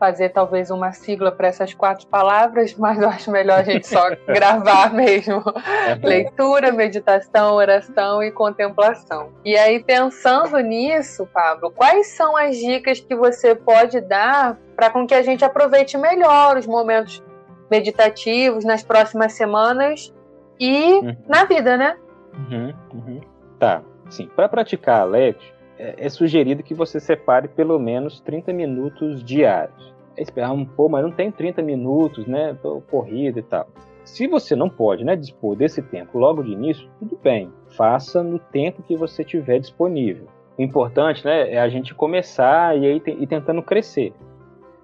fazer 0.00 0.30
talvez 0.30 0.70
uma 0.70 0.92
sigla 0.92 1.30
para 1.30 1.48
essas 1.48 1.74
quatro 1.74 2.06
palavras, 2.06 2.74
mas 2.74 2.98
eu 2.98 3.06
acho 3.06 3.30
melhor 3.30 3.58
a 3.58 3.62
gente 3.62 3.86
só 3.86 4.02
gravar 4.26 4.94
mesmo. 4.94 5.44
É 5.86 5.94
Leitura, 5.94 6.72
meditação, 6.72 7.54
oração 7.54 8.22
e 8.22 8.32
contemplação. 8.32 9.28
E 9.44 9.58
aí, 9.58 9.84
pensando 9.84 10.58
nisso, 10.60 11.26
Pablo, 11.26 11.70
quais 11.70 12.06
são 12.08 12.34
as 12.34 12.56
dicas 12.56 12.98
que 12.98 13.14
você 13.14 13.54
pode 13.54 14.00
dar 14.00 14.58
para 14.74 14.88
com 14.88 15.06
que 15.06 15.12
a 15.12 15.22
gente 15.22 15.44
aproveite 15.44 15.98
melhor 15.98 16.56
os 16.56 16.66
momentos 16.66 17.22
meditativos 17.70 18.64
nas 18.64 18.82
próximas 18.82 19.34
semanas 19.34 20.14
e 20.58 20.94
uhum. 20.94 21.16
na 21.28 21.44
vida, 21.44 21.76
né? 21.76 21.96
Uhum, 22.34 22.74
uhum. 22.94 23.20
Tá, 23.60 23.82
sim. 24.08 24.26
Para 24.34 24.48
praticar 24.48 25.02
a 25.02 25.04
LED, 25.04 25.36
é, 25.78 26.06
é, 26.06 26.08
sugerido 26.08 26.62
que 26.62 26.72
você 26.72 26.98
separe 26.98 27.46
pelo 27.46 27.78
menos 27.78 28.18
30 28.20 28.54
minutos 28.54 29.22
diários. 29.22 29.94
esperar 30.16 30.50
um 30.52 30.64
pô, 30.64 30.88
mas 30.88 31.04
não 31.04 31.12
tem 31.12 31.30
30 31.30 31.62
minutos, 31.62 32.26
né? 32.26 32.56
Tô 32.62 32.80
corrido 32.80 33.38
e 33.38 33.42
tal. 33.42 33.68
Se 34.02 34.26
você 34.26 34.56
não 34.56 34.68
pode, 34.68 35.04
né, 35.04 35.14
dispor 35.14 35.54
desse 35.54 35.82
tempo 35.82 36.18
logo 36.18 36.42
de 36.42 36.52
início, 36.52 36.88
tudo 36.98 37.18
bem. 37.22 37.52
Faça 37.76 38.22
no 38.22 38.38
tempo 38.38 38.82
que 38.82 38.96
você 38.96 39.22
tiver 39.22 39.58
disponível. 39.58 40.26
O 40.58 40.62
importante, 40.62 41.24
né, 41.24 41.52
é 41.52 41.60
a 41.60 41.68
gente 41.68 41.94
começar 41.94 42.76
e 42.76 42.86
aí 42.86 43.02
ir 43.06 43.26
tentando 43.26 43.62
crescer. 43.62 44.14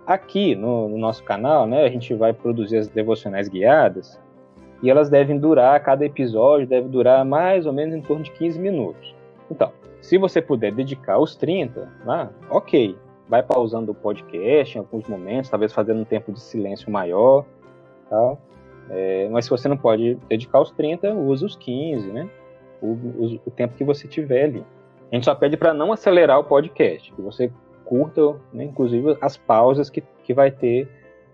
Aqui 0.07 0.55
no, 0.55 0.89
no 0.89 0.99
nosso 0.99 1.25
canal, 1.25 1.67
né, 1.67 1.85
a 1.85 1.89
gente 1.89 2.15
vai 2.15 2.35
produzir 2.35 2.77
as 2.77 2.89
devocionais 2.89 3.49
guiadas 3.49 4.21
e 4.87 4.91
elas 4.91 5.11
devem 5.11 5.37
durar, 5.37 5.83
cada 5.83 6.07
episódio 6.07 6.65
deve 6.65 6.87
durar 6.87 7.25
mais 7.25 7.67
ou 7.67 7.73
menos 7.73 7.93
em 7.93 8.01
torno 8.01 8.23
de 8.23 8.31
15 8.31 8.57
minutos. 8.61 9.17
Então, 9.51 9.73
se 10.01 10.17
você 10.17 10.41
puder 10.41 10.73
dedicar 10.73 11.19
os 11.19 11.35
30, 11.35 11.91
ah, 12.07 12.29
ok, 12.49 12.97
vai 13.29 13.43
pausando 13.43 13.91
o 13.91 13.95
podcast 13.97 14.77
em 14.77 14.79
alguns 14.79 15.09
momentos, 15.09 15.51
talvez 15.51 15.73
fazendo 15.73 16.03
um 16.03 16.05
tempo 16.05 16.33
de 16.33 16.39
silêncio 16.39 16.89
maior, 16.89 17.45
tal. 18.09 18.41
É, 18.89 19.29
mas 19.29 19.47
se 19.47 19.51
você 19.51 19.67
não 19.67 19.77
pode 19.77 20.15
dedicar 20.29 20.61
os 20.61 20.71
30, 20.71 21.13
use 21.15 21.45
os 21.45 21.57
15, 21.57 22.07
né? 22.13 22.31
O, 22.81 22.87
o, 22.87 23.41
o 23.45 23.51
tempo 23.51 23.75
que 23.75 23.83
você 23.83 24.07
tiver 24.07 24.45
ali. 24.45 24.65
A 25.11 25.17
gente 25.17 25.25
só 25.25 25.35
pede 25.35 25.57
para 25.57 25.75
não 25.75 25.93
acelerar 25.93 26.39
o 26.39 26.45
podcast, 26.45 27.13
que 27.13 27.21
você 27.21 27.51
curta, 27.85 28.37
né, 28.53 28.63
inclusive, 28.63 29.19
as 29.21 29.37
pausas 29.37 29.91
que, 29.91 30.01
que 30.23 30.33
vai 30.33 30.53
ter 30.53 30.89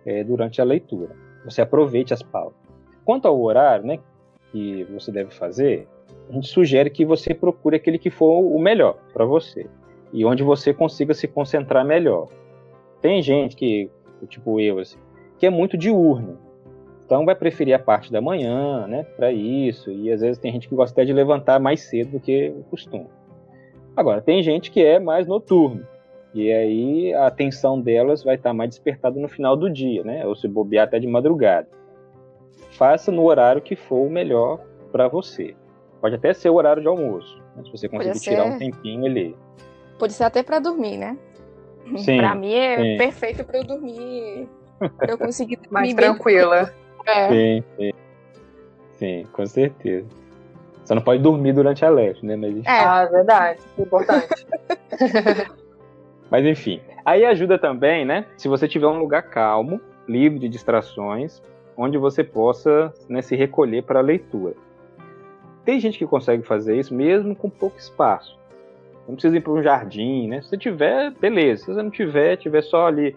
é, 0.07 0.25
durante 0.25 0.59
a 0.59 0.65
leitura. 0.65 1.15
Você 1.45 1.61
aproveite 1.61 2.15
as 2.15 2.23
pausas. 2.23 2.62
Quanto 3.05 3.27
ao 3.27 3.41
horário 3.41 3.87
né, 3.87 3.99
que 4.51 4.85
você 4.85 5.11
deve 5.11 5.31
fazer, 5.33 5.89
a 6.29 6.33
gente 6.33 6.49
sugere 6.49 6.91
que 6.91 7.05
você 7.05 7.35
procure 7.35 7.77
aquele 7.77 7.99
que 7.99 8.11
for 8.11 8.41
o 8.41 8.59
melhor 8.59 8.97
para 9.13 9.25
você 9.25 9.67
e 10.13 10.25
onde 10.25 10.43
você 10.43 10.73
consiga 10.73 11.15
se 11.15 11.27
concentrar 11.27 11.85
melhor. 11.85 12.29
Tem 13.01 13.21
gente 13.23 13.57
que, 13.57 13.91
tipo 14.29 14.61
eu, 14.61 14.79
assim, 14.79 14.99
que 15.39 15.47
é 15.47 15.51
muito 15.51 15.77
diurno, 15.77 16.39
então 17.05 17.25
vai 17.25 17.35
preferir 17.35 17.75
a 17.75 17.79
parte 17.79 18.13
da 18.13 18.21
manhã, 18.21 18.87
né, 18.87 19.03
para 19.17 19.33
isso. 19.33 19.91
E 19.91 20.11
às 20.11 20.21
vezes 20.21 20.39
tem 20.39 20.53
gente 20.53 20.69
que 20.69 20.75
gosta 20.75 20.95
até 20.95 21.05
de 21.05 21.13
levantar 21.13 21.59
mais 21.59 21.81
cedo 21.81 22.13
do 22.13 22.21
que 22.21 22.49
o 22.57 22.63
costume. 22.65 23.09
Agora 23.97 24.23
tem 24.23 24.43
gente 24.43 24.71
que 24.71 24.83
é 24.83 24.99
mais 24.99 25.27
noturno 25.27 25.87
e 26.35 26.51
aí 26.51 27.13
a 27.13 27.27
atenção 27.27 27.79
delas 27.79 28.25
vai 28.25 28.37
estar 28.37 28.55
mais 28.55 28.71
despertada 28.71 29.21
no 29.21 29.29
final 29.29 29.55
do 29.55 29.69
dia, 29.69 30.03
né, 30.03 30.27
ou 30.27 30.35
se 30.35 30.49
bobear 30.49 30.85
até 30.85 30.99
de 30.99 31.07
madrugada 31.07 31.69
faça 32.73 33.13
no 33.13 33.25
horário 33.25 33.63
que 33.63 33.77
for 33.77 34.07
o 34.07 34.11
melhor 34.11 34.61
para 34.91 35.09
você. 35.09 35.55
Pode 36.01 36.17
até 36.17 36.33
ser 36.33 36.51
o 36.51 36.55
horário 36.55 36.83
de 36.83 36.89
almoço, 36.89 37.41
né? 37.57 37.63
se 37.65 37.71
você 37.71 37.89
conseguir 37.89 38.21
tirar 38.21 38.45
um 38.45 38.59
tempinho 38.59 39.07
ali. 39.07 39.37
Pode 39.99 40.13
ser 40.13 40.25
até 40.25 40.43
para 40.43 40.59
dormir, 40.59 40.97
né? 40.97 41.17
Sim. 41.97 42.19
Para 42.19 42.35
mim 42.35 42.55
é 42.55 42.77
sim. 42.77 42.99
perfeito 42.99 43.45
para 43.45 43.59
eu 43.59 43.65
dormir, 43.65 44.49
para 44.97 45.13
eu 45.13 45.19
conseguir 45.19 45.57
dormir 45.63 45.73
mais 45.73 45.95
tranquila. 45.95 46.75
É. 47.07 47.29
Sim, 47.29 47.65
sim, 47.77 47.93
sim, 48.95 49.27
com 49.33 49.47
certeza. 49.47 50.07
Você 50.85 50.95
não 50.95 51.03
pode 51.03 51.23
dormir 51.23 51.53
durante 51.53 51.85
a 51.85 51.89
leste, 51.89 52.27
né? 52.27 52.37
Mas... 52.37 52.57
É. 52.67 52.81
Ah, 52.81 53.05
verdade, 53.07 53.61
importante. 53.79 54.47
Mas 56.31 56.47
enfim, 56.47 56.81
aí 57.05 57.25
ajuda 57.25 57.59
também, 57.59 58.05
né? 58.05 58.27
Se 58.37 58.49
você 58.49 58.67
tiver 58.67 58.87
um 58.87 58.99
lugar 58.99 59.23
calmo, 59.23 59.81
livre 60.09 60.39
de 60.39 60.49
distrações, 60.49 61.43
onde 61.77 61.99
você 61.99 62.23
possa 62.23 62.93
né, 63.09 63.23
se 63.23 63.37
recolher 63.37 63.83
para 63.83 64.01
a 64.01 64.03
leitura. 64.03 64.55
Tem 65.65 65.79
gente 65.79 65.99
que 65.99 66.07
consegue 66.07 66.43
fazer 66.43 66.77
isso 66.77 66.95
mesmo 66.95 67.37
com 67.37 67.49
pouco 67.49 67.79
espaço. 67.79 68.39
Não 69.07 69.15
precisa 69.15 69.37
ir 69.37 69.41
para 69.41 69.53
um 69.53 69.63
jardim, 69.63 70.29
né? 70.29 70.41
Se 70.43 70.49
você 70.49 70.59
tiver, 70.59 71.11
beleza. 71.13 71.65
Se 71.65 71.75
você 71.75 71.83
não 71.83 71.91
tiver, 71.91 72.37
tiver 72.37 72.63
só 72.63 72.87
ali 72.87 73.17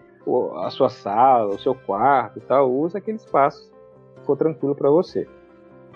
a 0.56 0.70
sua 0.70 0.88
sala, 0.88 1.54
o 1.54 1.58
seu 1.58 1.74
quarto 1.74 2.38
e 2.38 2.42
tal, 2.42 2.72
usa 2.72 2.98
aquele 2.98 3.16
espaço 3.16 3.70
que 4.16 4.26
for 4.26 4.36
tranquilo 4.36 4.74
para 4.74 4.90
você. 4.90 5.28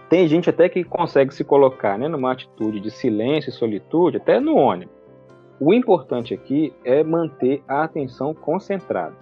Tem 0.09 0.27
gente 0.27 0.51
até 0.51 0.68
que 0.68 0.83
consegue 0.83 1.33
se 1.35 1.44
colocar 1.44 1.99
né, 1.99 2.09
numa 2.09 2.33
atitude 2.33 2.81
de 2.81 2.90
silêncio 2.90 3.51
e 3.51 3.53
solitude, 3.53 4.16
até 4.16 4.40
no 4.40 4.57
ônibus. 4.57 4.94
O 5.61 5.75
importante 5.75 6.33
aqui 6.33 6.73
é 6.85 7.05
manter 7.05 7.62
a 7.68 7.85
atenção 7.85 8.35
concentrada. 8.35 9.14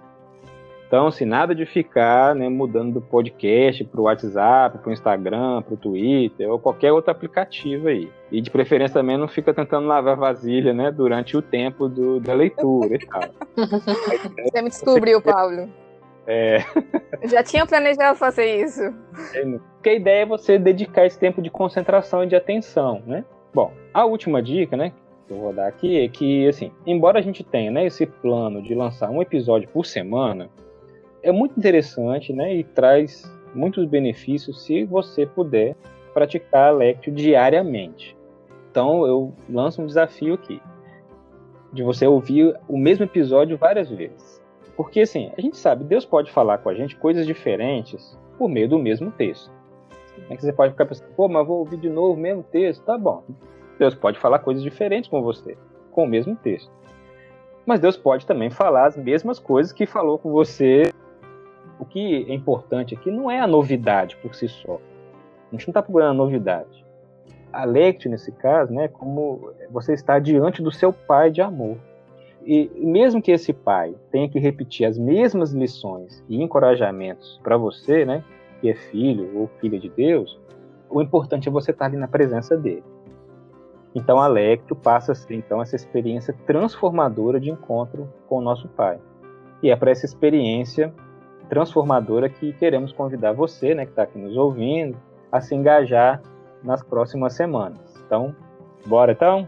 Então, 0.89 1.05
assim, 1.05 1.23
nada 1.23 1.53
de 1.53 1.67
ficar 1.67 2.33
né, 2.33 2.49
mudando 2.49 2.93
do 2.93 2.99
podcast 2.99 3.83
para 3.83 4.01
o 4.01 4.05
WhatsApp, 4.05 4.79
para 4.79 4.89
o 4.89 4.91
Instagram, 4.91 5.61
para 5.61 5.75
o 5.75 5.77
Twitter 5.77 6.49
ou 6.49 6.57
qualquer 6.57 6.91
outro 6.91 7.11
aplicativo 7.11 7.89
aí. 7.89 8.11
E 8.31 8.41
de 8.41 8.49
preferência 8.49 8.95
também 8.95 9.15
não 9.15 9.27
fica 9.27 9.53
tentando 9.53 9.85
lavar 9.85 10.17
vasilha 10.17 10.73
né, 10.73 10.91
durante 10.91 11.37
o 11.37 11.43
tempo 11.43 11.87
do, 11.87 12.19
da 12.19 12.33
leitura 12.33 12.95
e 12.95 13.05
tal. 13.05 13.21
Você 14.51 14.61
me 14.63 14.69
descobriu, 14.69 15.21
Paulo. 15.21 15.69
É. 16.25 16.57
Já 17.25 17.43
tinha 17.43 17.67
planejado 17.67 18.17
fazer 18.17 18.63
isso. 18.63 18.81
É, 19.35 19.45
porque 19.75 19.89
a 19.89 19.93
ideia 19.93 20.23
é 20.23 20.25
você 20.25 20.57
dedicar 20.57 21.05
esse 21.05 21.19
tempo 21.19 21.39
de 21.39 21.51
concentração 21.51 22.23
e 22.23 22.27
de 22.27 22.35
atenção, 22.35 23.03
né? 23.05 23.23
Bom, 23.53 23.71
a 23.93 24.05
última 24.05 24.41
dica, 24.41 24.75
né, 24.75 24.91
que 25.27 25.33
eu 25.33 25.37
vou 25.37 25.53
dar 25.53 25.67
aqui 25.67 26.03
é 26.03 26.07
que, 26.07 26.47
assim, 26.47 26.71
embora 26.83 27.19
a 27.19 27.21
gente 27.21 27.43
tenha 27.43 27.69
né, 27.69 27.85
esse 27.85 28.07
plano 28.07 28.59
de 28.59 28.73
lançar 28.73 29.11
um 29.11 29.21
episódio 29.21 29.69
por 29.69 29.85
semana, 29.85 30.49
é 31.21 31.31
muito 31.31 31.57
interessante 31.57 32.33
né, 32.33 32.55
e 32.55 32.63
traz 32.63 33.23
muitos 33.53 33.85
benefícios 33.85 34.63
se 34.63 34.85
você 34.85 35.25
puder 35.25 35.75
praticar 36.13 36.69
a 36.69 36.71
Lectio 36.71 37.13
diariamente. 37.13 38.15
Então 38.71 39.05
eu 39.05 39.33
lanço 39.49 39.81
um 39.81 39.85
desafio 39.85 40.35
aqui 40.35 40.61
de 41.71 41.83
você 41.83 42.07
ouvir 42.07 42.55
o 42.67 42.77
mesmo 42.77 43.05
episódio 43.05 43.57
várias 43.57 43.89
vezes. 43.89 44.41
Porque 44.75 45.01
assim, 45.01 45.31
a 45.37 45.41
gente 45.41 45.57
sabe, 45.57 45.83
Deus 45.83 46.05
pode 46.05 46.31
falar 46.31 46.59
com 46.59 46.69
a 46.69 46.73
gente 46.73 46.95
coisas 46.95 47.25
diferentes 47.25 48.17
por 48.37 48.49
meio 48.49 48.69
do 48.69 48.79
mesmo 48.79 49.11
texto. 49.11 49.51
É 50.29 50.35
que 50.35 50.41
você 50.41 50.53
pode 50.53 50.71
ficar 50.71 50.85
pensando, 50.85 51.13
pô, 51.15 51.27
mas 51.27 51.45
vou 51.45 51.59
ouvir 51.59 51.77
de 51.77 51.89
novo 51.89 52.13
o 52.13 52.17
mesmo 52.17 52.43
texto. 52.43 52.83
Tá 52.83 52.97
bom. 52.97 53.23
Deus 53.77 53.95
pode 53.95 54.19
falar 54.19 54.39
coisas 54.39 54.63
diferentes 54.63 55.09
com 55.09 55.21
você, 55.21 55.57
com 55.91 56.03
o 56.03 56.07
mesmo 56.07 56.35
texto. 56.35 56.71
Mas 57.65 57.79
Deus 57.79 57.95
pode 57.95 58.25
também 58.25 58.49
falar 58.49 58.87
as 58.87 58.97
mesmas 58.97 59.39
coisas 59.39 59.71
que 59.71 59.85
falou 59.85 60.17
com 60.17 60.31
você 60.31 60.91
o 61.79 61.85
que 61.85 62.25
é 62.29 62.33
importante 62.33 62.93
aqui 62.93 63.09
não 63.09 63.31
é 63.31 63.39
a 63.39 63.47
novidade 63.47 64.17
por 64.17 64.35
si 64.35 64.47
só. 64.47 64.79
A 65.47 65.55
gente 65.55 65.67
não 65.67 65.71
está 65.71 65.81
procurando 65.81 66.11
a 66.11 66.13
novidade. 66.13 66.85
A 67.51 67.65
Lectio, 67.65 68.11
nesse 68.11 68.31
caso, 68.31 68.71
né, 68.71 68.87
como 68.87 69.51
você 69.71 69.93
está 69.93 70.19
diante 70.19 70.61
do 70.61 70.71
seu 70.71 70.93
pai 70.93 71.31
de 71.31 71.41
amor. 71.41 71.77
E 72.45 72.69
mesmo 72.75 73.21
que 73.21 73.31
esse 73.31 73.51
pai 73.53 73.95
tenha 74.11 74.29
que 74.29 74.39
repetir 74.39 74.85
as 74.85 74.97
mesmas 74.97 75.51
lições 75.51 76.23
e 76.29 76.41
encorajamentos 76.41 77.39
para 77.41 77.57
você, 77.57 78.05
né, 78.05 78.23
que 78.61 78.69
é 78.69 78.75
filho 78.75 79.37
ou 79.37 79.47
filha 79.59 79.79
de 79.79 79.89
Deus, 79.89 80.39
o 80.89 81.01
importante 81.01 81.47
é 81.47 81.51
você 81.51 81.71
estar 81.71 81.85
ali 81.85 81.97
na 81.97 82.07
presença 82.07 82.55
dele. 82.55 82.83
Então 83.95 84.19
a 84.19 84.27
Lectio 84.27 84.75
passa 84.75 85.13
então 85.31 85.61
essa 85.61 85.75
experiência 85.75 86.35
transformadora 86.45 87.39
de 87.39 87.49
encontro 87.49 88.07
com 88.27 88.37
o 88.37 88.41
nosso 88.41 88.67
pai. 88.67 88.99
E 89.63 89.71
é 89.71 89.75
para 89.75 89.91
essa 89.91 90.05
experiência 90.05 90.93
transformadora 91.49 92.29
que 92.29 92.53
queremos 92.53 92.93
convidar 92.93 93.33
você, 93.33 93.73
né, 93.73 93.85
que 93.85 93.91
está 93.91 94.03
aqui 94.03 94.17
nos 94.17 94.37
ouvindo, 94.37 94.97
a 95.31 95.41
se 95.41 95.55
engajar 95.55 96.21
nas 96.63 96.83
próximas 96.83 97.33
semanas. 97.33 97.79
Então, 98.05 98.35
bora 98.85 99.11
então? 99.11 99.47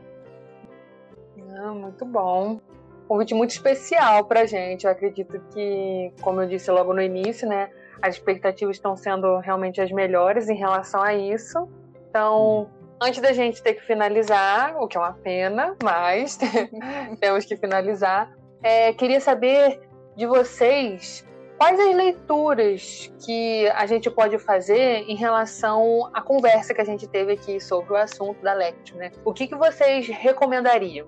Ah, 1.55 1.71
muito 1.71 2.03
bom. 2.05 2.59
Convite 3.07 3.33
muito 3.33 3.51
especial 3.51 4.25
para 4.25 4.41
a 4.41 4.45
gente. 4.45 4.85
Eu 4.85 4.91
acredito 4.91 5.39
que, 5.53 6.11
como 6.21 6.41
eu 6.41 6.47
disse 6.47 6.71
logo 6.71 6.93
no 6.93 7.01
início, 7.01 7.47
né, 7.47 7.69
as 8.01 8.15
expectativas 8.15 8.77
estão 8.77 8.95
sendo 8.95 9.37
realmente 9.39 9.79
as 9.79 9.91
melhores 9.91 10.49
em 10.49 10.55
relação 10.55 11.01
a 11.01 11.13
isso. 11.13 11.67
Então, 12.09 12.69
antes 13.01 13.21
da 13.21 13.31
gente 13.31 13.61
ter 13.61 13.73
que 13.73 13.85
finalizar, 13.85 14.75
o 14.81 14.87
que 14.87 14.97
é 14.97 14.99
uma 14.99 15.13
pena, 15.13 15.75
mas 15.83 16.37
temos 17.19 17.45
que 17.45 17.55
finalizar, 17.57 18.31
é, 18.63 18.93
queria 18.93 19.19
saber 19.19 19.79
de 20.15 20.25
vocês 20.25 21.25
quais 21.61 21.79
as 21.79 21.95
leituras 21.95 23.13
que 23.23 23.67
a 23.67 23.85
gente 23.85 24.09
pode 24.09 24.39
fazer 24.39 25.05
em 25.07 25.15
relação 25.15 26.09
à 26.11 26.19
conversa 26.19 26.73
que 26.73 26.81
a 26.81 26.83
gente 26.83 27.07
teve 27.07 27.33
aqui 27.33 27.59
sobre 27.59 27.93
o 27.93 27.95
assunto 27.95 28.41
da 28.41 28.51
Lectio, 28.51 28.97
né? 28.97 29.11
O 29.23 29.31
que, 29.31 29.45
que 29.45 29.55
vocês 29.55 30.07
recomendariam? 30.07 31.05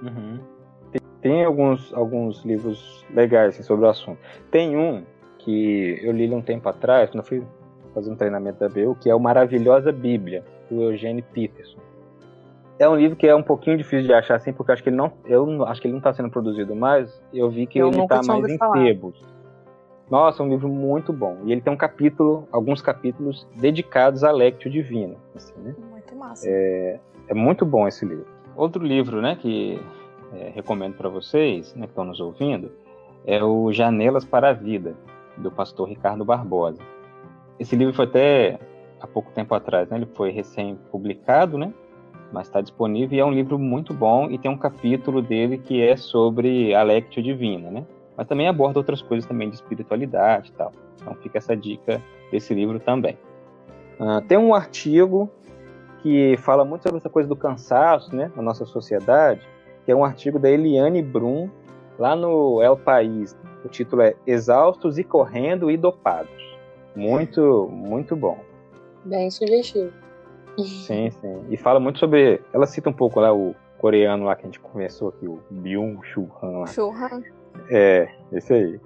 Uhum. 0.00 0.38
Tem 1.20 1.44
alguns, 1.44 1.92
alguns 1.94 2.44
livros 2.44 3.04
legais 3.10 3.54
assim, 3.54 3.64
sobre 3.64 3.84
o 3.84 3.88
assunto. 3.88 4.20
Tem 4.52 4.76
um 4.76 5.04
que 5.38 5.98
eu 6.00 6.12
li 6.12 6.32
um 6.32 6.40
tempo 6.40 6.68
atrás, 6.68 7.10
quando 7.10 7.24
eu 7.24 7.28
fui 7.28 7.44
fazer 7.92 8.12
um 8.12 8.16
treinamento 8.16 8.60
da 8.60 8.68
BU, 8.68 8.94
que 9.00 9.10
é 9.10 9.14
o 9.16 9.18
Maravilhosa 9.18 9.90
Bíblia, 9.90 10.44
do 10.70 10.80
Eugene 10.80 11.22
Peterson. 11.22 11.80
É 12.78 12.88
um 12.88 12.94
livro 12.94 13.16
que 13.16 13.26
é 13.26 13.34
um 13.34 13.42
pouquinho 13.42 13.76
difícil 13.76 14.06
de 14.06 14.14
achar 14.14 14.36
assim, 14.36 14.52
porque 14.52 14.70
acho 14.70 14.82
que 14.82 14.90
ele 14.90 14.96
não, 14.96 15.12
eu 15.24 15.64
acho 15.64 15.80
que 15.80 15.88
ele 15.88 15.92
não 15.92 15.98
está 15.98 16.12
sendo 16.12 16.30
produzido 16.30 16.76
mais. 16.76 17.20
Eu 17.34 17.50
vi 17.50 17.66
que 17.66 17.80
eu 17.80 17.88
ele 17.88 18.00
está 18.00 18.20
mais 18.22 18.44
em 18.48 18.56
sebos. 18.56 19.41
Nossa, 20.12 20.42
é 20.42 20.44
um 20.44 20.50
livro 20.50 20.68
muito 20.68 21.10
bom. 21.10 21.38
E 21.46 21.52
ele 21.52 21.62
tem 21.62 21.72
um 21.72 21.76
capítulo, 21.76 22.46
alguns 22.52 22.82
capítulos 22.82 23.48
dedicados 23.56 24.22
à 24.22 24.30
Lectio 24.30 24.70
Divina. 24.70 25.16
Assim, 25.34 25.54
né? 25.56 25.74
Muito 25.90 26.14
massa. 26.14 26.46
É, 26.46 27.00
é, 27.28 27.32
muito 27.32 27.64
bom 27.64 27.88
esse 27.88 28.04
livro. 28.04 28.26
Outro 28.54 28.84
livro, 28.84 29.22
né, 29.22 29.36
que 29.36 29.80
é, 30.34 30.50
recomendo 30.54 30.98
para 30.98 31.08
vocês, 31.08 31.74
né, 31.74 31.86
que 31.86 31.92
estão 31.92 32.04
nos 32.04 32.20
ouvindo, 32.20 32.70
é 33.24 33.42
o 33.42 33.72
Janelas 33.72 34.22
para 34.22 34.50
a 34.50 34.52
Vida, 34.52 34.94
do 35.38 35.50
pastor 35.50 35.88
Ricardo 35.88 36.26
Barbosa. 36.26 36.82
Esse 37.58 37.74
livro 37.74 37.94
foi 37.94 38.04
até 38.04 38.60
há 39.00 39.06
pouco 39.06 39.32
tempo 39.32 39.54
atrás, 39.54 39.88
né? 39.88 39.96
ele 39.96 40.08
foi 40.14 40.30
recém-publicado, 40.30 41.56
né? 41.56 41.72
mas 42.30 42.48
está 42.48 42.60
disponível 42.60 43.16
e 43.16 43.20
é 43.20 43.24
um 43.24 43.32
livro 43.32 43.58
muito 43.58 43.94
bom 43.94 44.30
e 44.30 44.36
tem 44.36 44.50
um 44.50 44.58
capítulo 44.58 45.22
dele 45.22 45.56
que 45.56 45.80
é 45.80 45.96
sobre 45.96 46.74
a 46.74 46.82
Lectio 46.82 47.22
Divina, 47.22 47.70
né? 47.70 47.86
Mas 48.22 48.28
também 48.28 48.46
aborda 48.46 48.78
outras 48.78 49.02
coisas 49.02 49.26
também 49.26 49.50
de 49.50 49.56
espiritualidade 49.56 50.50
e 50.50 50.52
tal. 50.52 50.70
Então 50.94 51.12
fica 51.16 51.38
essa 51.38 51.56
dica 51.56 52.00
desse 52.30 52.54
livro 52.54 52.78
também. 52.78 53.18
Uh, 53.98 54.20
tem 54.28 54.38
um 54.38 54.54
artigo 54.54 55.28
que 56.00 56.36
fala 56.36 56.64
muito 56.64 56.84
sobre 56.84 56.98
essa 56.98 57.10
coisa 57.10 57.28
do 57.28 57.34
cansaço, 57.34 58.14
né, 58.14 58.30
na 58.36 58.42
nossa 58.42 58.64
sociedade, 58.64 59.40
que 59.84 59.90
é 59.90 59.96
um 59.96 60.04
artigo 60.04 60.38
da 60.38 60.48
Eliane 60.48 61.02
Brum, 61.02 61.50
lá 61.98 62.14
no 62.14 62.62
El 62.62 62.76
País. 62.76 63.36
O 63.64 63.68
título 63.68 64.02
é 64.02 64.14
Exaustos 64.24 64.98
e 64.98 65.02
Correndo 65.04 65.68
e 65.68 65.76
Dopados. 65.76 66.30
Muito, 66.94 67.68
muito 67.72 68.14
bom. 68.14 68.38
Bem 69.04 69.32
sugestivo. 69.32 69.92
Sim, 70.58 71.10
sim. 71.10 71.44
E 71.50 71.56
fala 71.56 71.80
muito 71.80 71.98
sobre. 71.98 72.40
Ela 72.52 72.66
cita 72.66 72.88
um 72.88 72.92
pouco 72.92 73.18
lá 73.18 73.34
o 73.34 73.52
coreano 73.78 74.26
lá 74.26 74.36
que 74.36 74.42
a 74.42 74.44
gente 74.44 74.60
conversou 74.60 75.08
aqui, 75.08 75.26
o 75.26 75.40
Byung-Chul 75.50 76.30
Han. 76.40 76.66
Chul 76.66 76.92
Han. 76.92 77.41
É, 77.74 78.06
esse 78.30 78.52
aí. 78.52 78.80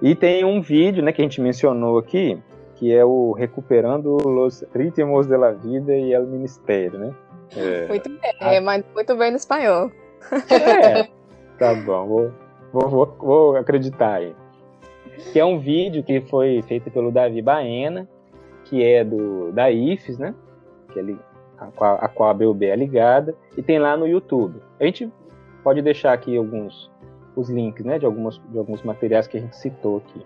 E 0.00 0.14
tem 0.14 0.42
um 0.44 0.62
vídeo, 0.62 1.02
né, 1.02 1.12
que 1.12 1.20
a 1.20 1.24
gente 1.24 1.40
mencionou 1.40 1.98
aqui, 1.98 2.40
que 2.76 2.92
é 2.92 3.04
o 3.04 3.32
Recuperando 3.32 4.16
os 4.16 4.64
Ritmos 4.74 5.26
da 5.26 5.52
Vida 5.52 5.94
e 5.94 6.16
o 6.16 6.26
Ministério, 6.26 6.98
né? 6.98 7.14
É. 7.54 7.86
Muito 7.88 8.08
bem, 8.08 8.32
ah. 8.40 8.60
mas 8.62 8.84
muito 8.94 9.14
bem 9.16 9.30
no 9.30 9.36
espanhol. 9.36 9.90
É, 10.50 11.08
tá 11.58 11.74
bom, 11.74 12.06
vou, 12.06 12.32
vou, 12.72 12.88
vou, 12.88 13.16
vou 13.18 13.56
acreditar 13.56 14.14
aí. 14.14 14.34
Que 15.30 15.38
é 15.38 15.44
um 15.44 15.58
vídeo 15.58 16.02
que 16.02 16.22
foi 16.22 16.62
feito 16.62 16.90
pelo 16.90 17.12
Davi 17.12 17.42
Baena, 17.42 18.08
que 18.64 18.82
é 18.82 19.04
do 19.04 19.52
da 19.52 19.70
IFES, 19.70 20.18
né? 20.18 20.34
que 20.90 20.98
é, 20.98 21.04
a, 21.58 21.66
a 22.06 22.08
qual 22.08 22.30
a 22.30 22.34
BUB 22.34 22.64
é 22.64 22.74
ligada, 22.74 23.36
e 23.56 23.62
tem 23.62 23.78
lá 23.78 23.94
no 23.94 24.06
YouTube. 24.06 24.60
A 24.80 24.84
gente 24.84 25.12
pode 25.62 25.82
deixar 25.82 26.12
aqui 26.14 26.36
alguns 26.36 26.90
os 27.36 27.48
links 27.48 27.84
né, 27.84 27.98
de, 27.98 28.06
algumas, 28.06 28.40
de 28.48 28.58
alguns 28.58 28.82
materiais 28.82 29.26
que 29.26 29.36
a 29.36 29.40
gente 29.40 29.56
citou 29.56 29.98
aqui. 29.98 30.24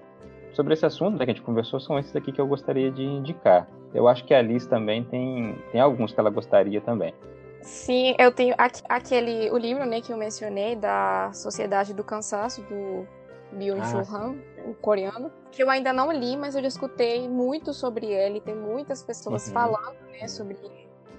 Sobre 0.53 0.73
esse 0.75 0.87
assunto 0.87 1.19
né, 1.19 1.25
que 1.25 1.31
a 1.31 1.35
gente 1.35 1.43
conversou, 1.43 1.79
são 1.79 1.99
esses 1.99 2.15
aqui 2.17 2.33
que 2.33 2.41
eu 2.41 2.47
gostaria 2.47 2.91
de 2.91 3.03
indicar. 3.03 3.69
Eu 3.93 4.09
acho 4.09 4.25
que 4.25 4.35
a 4.35 4.41
Liz 4.41 4.67
também 4.67 5.05
tem, 5.05 5.57
tem 5.71 5.81
alguns 5.81 6.13
que 6.13 6.21
ela 6.21 6.31
gostaria 6.31 6.81
também. 6.81 7.15
Sim, 7.63 8.15
eu 8.19 8.31
tenho 8.31 8.55
aquele 8.89 9.51
o 9.51 9.59
livro 9.59 9.85
né, 9.85 10.01
que 10.01 10.13
eu 10.13 10.17
mencionei 10.17 10.77
da 10.77 11.31
Sociedade 11.33 11.93
do 11.93 12.05
Cansaço 12.05 12.63
do 12.63 13.07
Byung-Chul 13.53 14.01
ah, 14.01 14.17
Han, 14.17 14.37
o 14.71 14.75
coreano, 14.75 15.33
que 15.51 15.63
eu 15.63 15.71
ainda 15.71 15.93
não 15.93 16.13
li, 16.13 16.37
mas 16.37 16.55
eu 16.55 16.63
já 16.63 16.69
escutei 16.69 17.29
muito 17.29 17.73
sobre 17.73 18.07
ele, 18.07 18.41
tem 18.41 18.55
muitas 18.55 19.03
pessoas 19.03 19.47
uhum. 19.49 19.53
falando 19.53 19.97
né, 20.13 20.29
sobre, 20.29 20.57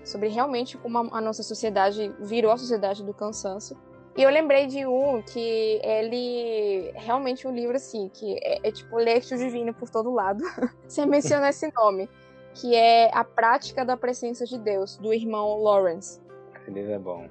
sobre 0.03 0.29
realmente 0.29 0.77
como 0.77 1.13
a, 1.13 1.21
nossa 1.21 1.43
sociedade 1.43 2.13
virou 2.19 2.51
a 2.51 2.57
sociedade 2.57 3.03
do 3.03 3.13
cansaço. 3.13 3.75
E 4.17 4.23
eu 4.23 4.31
lembrei 4.31 4.65
de 4.65 4.83
um 4.83 5.21
que 5.21 5.79
ele 5.83 6.91
realmente 6.95 7.47
um 7.47 7.53
livro 7.53 7.77
assim, 7.77 8.09
que 8.11 8.35
é, 8.41 8.67
é 8.67 8.71
tipo 8.71 8.97
Lectio 8.97 9.37
Divino 9.37 9.75
por 9.75 9.91
todo 9.91 10.11
lado. 10.11 10.43
Você 10.87 11.05
menciona 11.05 11.49
esse 11.49 11.71
nome, 11.71 12.09
que 12.55 12.73
é 12.73 13.11
A 13.13 13.23
Prática 13.23 13.85
da 13.85 13.95
Presença 13.95 14.43
de 14.43 14.57
Deus, 14.57 14.97
do 14.97 15.13
irmão 15.13 15.61
Lawrence. 15.61 16.19
Esse 16.59 16.71
livro 16.71 16.93
é 16.93 16.97
bom. 16.97 17.29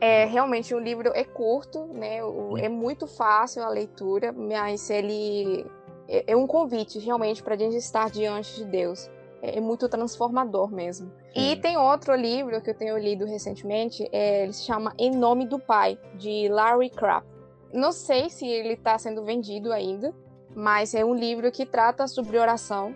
É, 0.00 0.26
realmente 0.26 0.74
o 0.74 0.78
livro 0.78 1.10
é 1.14 1.24
curto, 1.24 1.86
né? 1.94 2.18
É 2.60 2.68
muito 2.68 3.06
fácil 3.06 3.62
a 3.62 3.70
leitura, 3.70 4.30
mas 4.30 4.90
ele 4.90 5.64
é, 6.06 6.32
é 6.32 6.36
um 6.36 6.46
convite 6.46 6.98
realmente 6.98 7.42
para 7.42 7.54
a 7.54 7.58
gente 7.58 7.76
estar 7.76 8.10
diante 8.10 8.54
de 8.54 8.66
Deus. 8.66 9.10
É, 9.40 9.56
é 9.56 9.60
muito 9.60 9.88
transformador 9.88 10.70
mesmo. 10.70 11.10
E 11.38 11.54
tem 11.54 11.76
outro 11.76 12.16
livro 12.16 12.60
que 12.60 12.70
eu 12.70 12.74
tenho 12.74 12.98
lido 12.98 13.24
recentemente, 13.24 14.08
é, 14.10 14.42
ele 14.42 14.52
se 14.52 14.64
chama 14.64 14.92
Em 14.98 15.12
Nome 15.12 15.46
do 15.46 15.56
Pai, 15.56 15.96
de 16.16 16.48
Larry 16.48 16.90
Crabb. 16.90 17.24
Não 17.72 17.92
sei 17.92 18.28
se 18.28 18.44
ele 18.44 18.72
está 18.72 18.98
sendo 18.98 19.24
vendido 19.24 19.72
ainda, 19.72 20.12
mas 20.52 20.94
é 20.94 21.04
um 21.04 21.14
livro 21.14 21.52
que 21.52 21.64
trata 21.64 22.08
sobre 22.08 22.38
oração. 22.38 22.92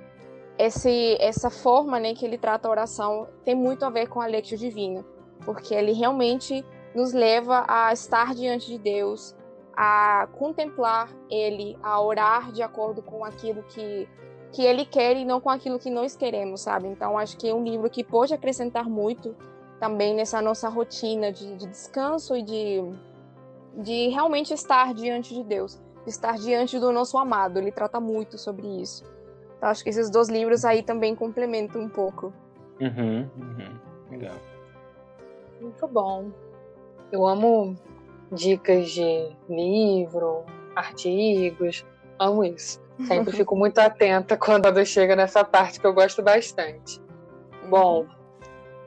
Esse, 0.58 1.16
essa 1.20 1.50
forma 1.50 2.00
né, 2.00 2.14
que 2.14 2.26
ele 2.26 2.36
trata 2.36 2.66
a 2.66 2.70
oração 2.72 3.28
tem 3.44 3.54
muito 3.54 3.84
a 3.84 3.90
ver 3.90 4.08
com 4.08 4.20
a 4.20 4.26
Lectio 4.26 4.58
Divina, 4.58 5.04
porque 5.44 5.72
ele 5.72 5.92
realmente 5.92 6.64
nos 6.96 7.12
leva 7.12 7.64
a 7.68 7.92
estar 7.92 8.34
diante 8.34 8.66
de 8.66 8.78
Deus, 8.78 9.36
a 9.72 10.28
contemplar 10.32 11.08
Ele, 11.30 11.78
a 11.80 12.00
orar 12.00 12.50
de 12.50 12.60
acordo 12.60 13.02
com 13.02 13.24
aquilo 13.24 13.62
que, 13.62 14.08
que 14.52 14.62
Ele 14.62 14.84
quer 14.84 15.16
e 15.16 15.24
não 15.24 15.40
com 15.40 15.48
aquilo 15.50 15.78
que 15.78 15.90
nós 15.90 16.14
queremos, 16.14 16.60
sabe? 16.60 16.86
Então, 16.86 17.16
acho 17.18 17.36
que 17.36 17.48
é 17.48 17.54
um 17.54 17.64
livro 17.64 17.88
que 17.88 18.04
pode 18.04 18.34
acrescentar 18.34 18.88
muito 18.88 19.34
também 19.80 20.14
nessa 20.14 20.40
nossa 20.40 20.68
rotina 20.68 21.32
de, 21.32 21.56
de 21.56 21.66
descanso 21.66 22.36
e 22.36 22.42
de, 22.42 22.82
de 23.78 24.08
realmente 24.08 24.52
estar 24.52 24.92
diante 24.92 25.34
de 25.34 25.42
Deus, 25.42 25.80
de 26.04 26.10
estar 26.10 26.36
diante 26.36 26.78
do 26.78 26.92
nosso 26.92 27.16
amado. 27.16 27.58
Ele 27.58 27.72
trata 27.72 27.98
muito 27.98 28.36
sobre 28.36 28.66
isso. 28.80 29.04
Então, 29.56 29.70
acho 29.70 29.82
que 29.82 29.90
esses 29.90 30.10
dois 30.10 30.28
livros 30.28 30.64
aí 30.64 30.82
também 30.82 31.16
complementam 31.16 31.80
um 31.80 31.88
pouco. 31.88 32.32
Uhum, 32.80 33.28
uhum. 33.38 33.78
Legal. 34.10 34.36
Muito 35.60 35.86
bom. 35.88 36.30
Eu 37.10 37.26
amo 37.26 37.76
dicas 38.30 38.90
de 38.90 39.30
livro, 39.48 40.44
artigos, 40.74 41.86
amo 42.18 42.44
isso. 42.44 42.81
Sempre 43.06 43.36
fico 43.36 43.56
muito 43.56 43.78
atenta 43.78 44.36
quando 44.36 44.66
a 44.66 44.84
chega 44.84 45.16
nessa 45.16 45.44
parte 45.44 45.80
que 45.80 45.86
eu 45.86 45.92
gosto 45.92 46.22
bastante. 46.22 47.00
Bom, 47.68 48.06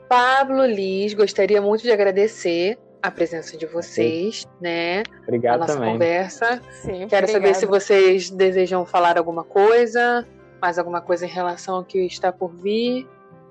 Pablo, 0.08 0.64
Liz, 0.64 1.14
gostaria 1.14 1.60
muito 1.60 1.82
de 1.82 1.90
agradecer 1.90 2.78
a 3.02 3.10
presença 3.10 3.56
de 3.56 3.66
vocês, 3.66 4.40
Sim. 4.40 4.46
né? 4.60 5.02
Obrigado 5.22 5.56
a 5.56 5.58
nossa 5.58 5.74
também. 5.74 5.92
conversa. 5.92 6.60
Sim, 6.82 7.06
Quero 7.08 7.26
obrigada. 7.26 7.32
saber 7.32 7.54
se 7.54 7.66
vocês 7.66 8.30
desejam 8.30 8.84
falar 8.84 9.16
alguma 9.18 9.44
coisa, 9.44 10.26
mais 10.60 10.78
alguma 10.78 11.00
coisa 11.00 11.24
em 11.26 11.28
relação 11.28 11.76
ao 11.76 11.84
que 11.84 11.98
está 12.00 12.32
por 12.32 12.50
vir. 12.50 13.06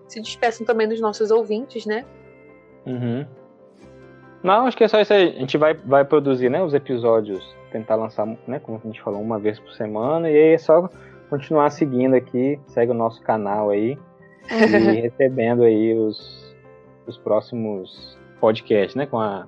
Se 0.07 0.21
despeçam 0.21 0.65
também 0.65 0.87
dos 0.87 0.99
nossos 0.99 1.31
ouvintes, 1.31 1.85
né? 1.85 2.05
Uhum. 2.85 3.25
Não, 4.45 4.67
acho 4.67 4.77
que 4.77 4.83
é 4.83 4.87
só 4.87 5.01
isso 5.01 5.11
aí. 5.11 5.35
A 5.35 5.39
gente 5.39 5.57
vai, 5.57 5.73
vai 5.73 6.05
produzir 6.05 6.49
né, 6.49 6.61
os 6.61 6.75
episódios, 6.75 7.43
tentar 7.71 7.95
lançar, 7.95 8.27
né, 8.47 8.59
como 8.59 8.79
a 8.83 8.87
gente 8.87 9.01
falou, 9.01 9.19
uma 9.19 9.39
vez 9.39 9.59
por 9.59 9.71
semana. 9.73 10.29
E 10.29 10.35
aí 10.35 10.53
é 10.53 10.57
só 10.59 10.87
continuar 11.31 11.71
seguindo 11.71 12.13
aqui, 12.13 12.59
segue 12.67 12.91
o 12.91 12.95
nosso 12.95 13.23
canal 13.23 13.71
aí 13.71 13.97
e 14.47 15.01
recebendo 15.01 15.63
aí 15.63 15.97
os, 15.97 16.55
os 17.07 17.17
próximos 17.17 18.19
podcasts, 18.39 18.95
né, 18.95 19.07
com 19.07 19.19
a, 19.19 19.47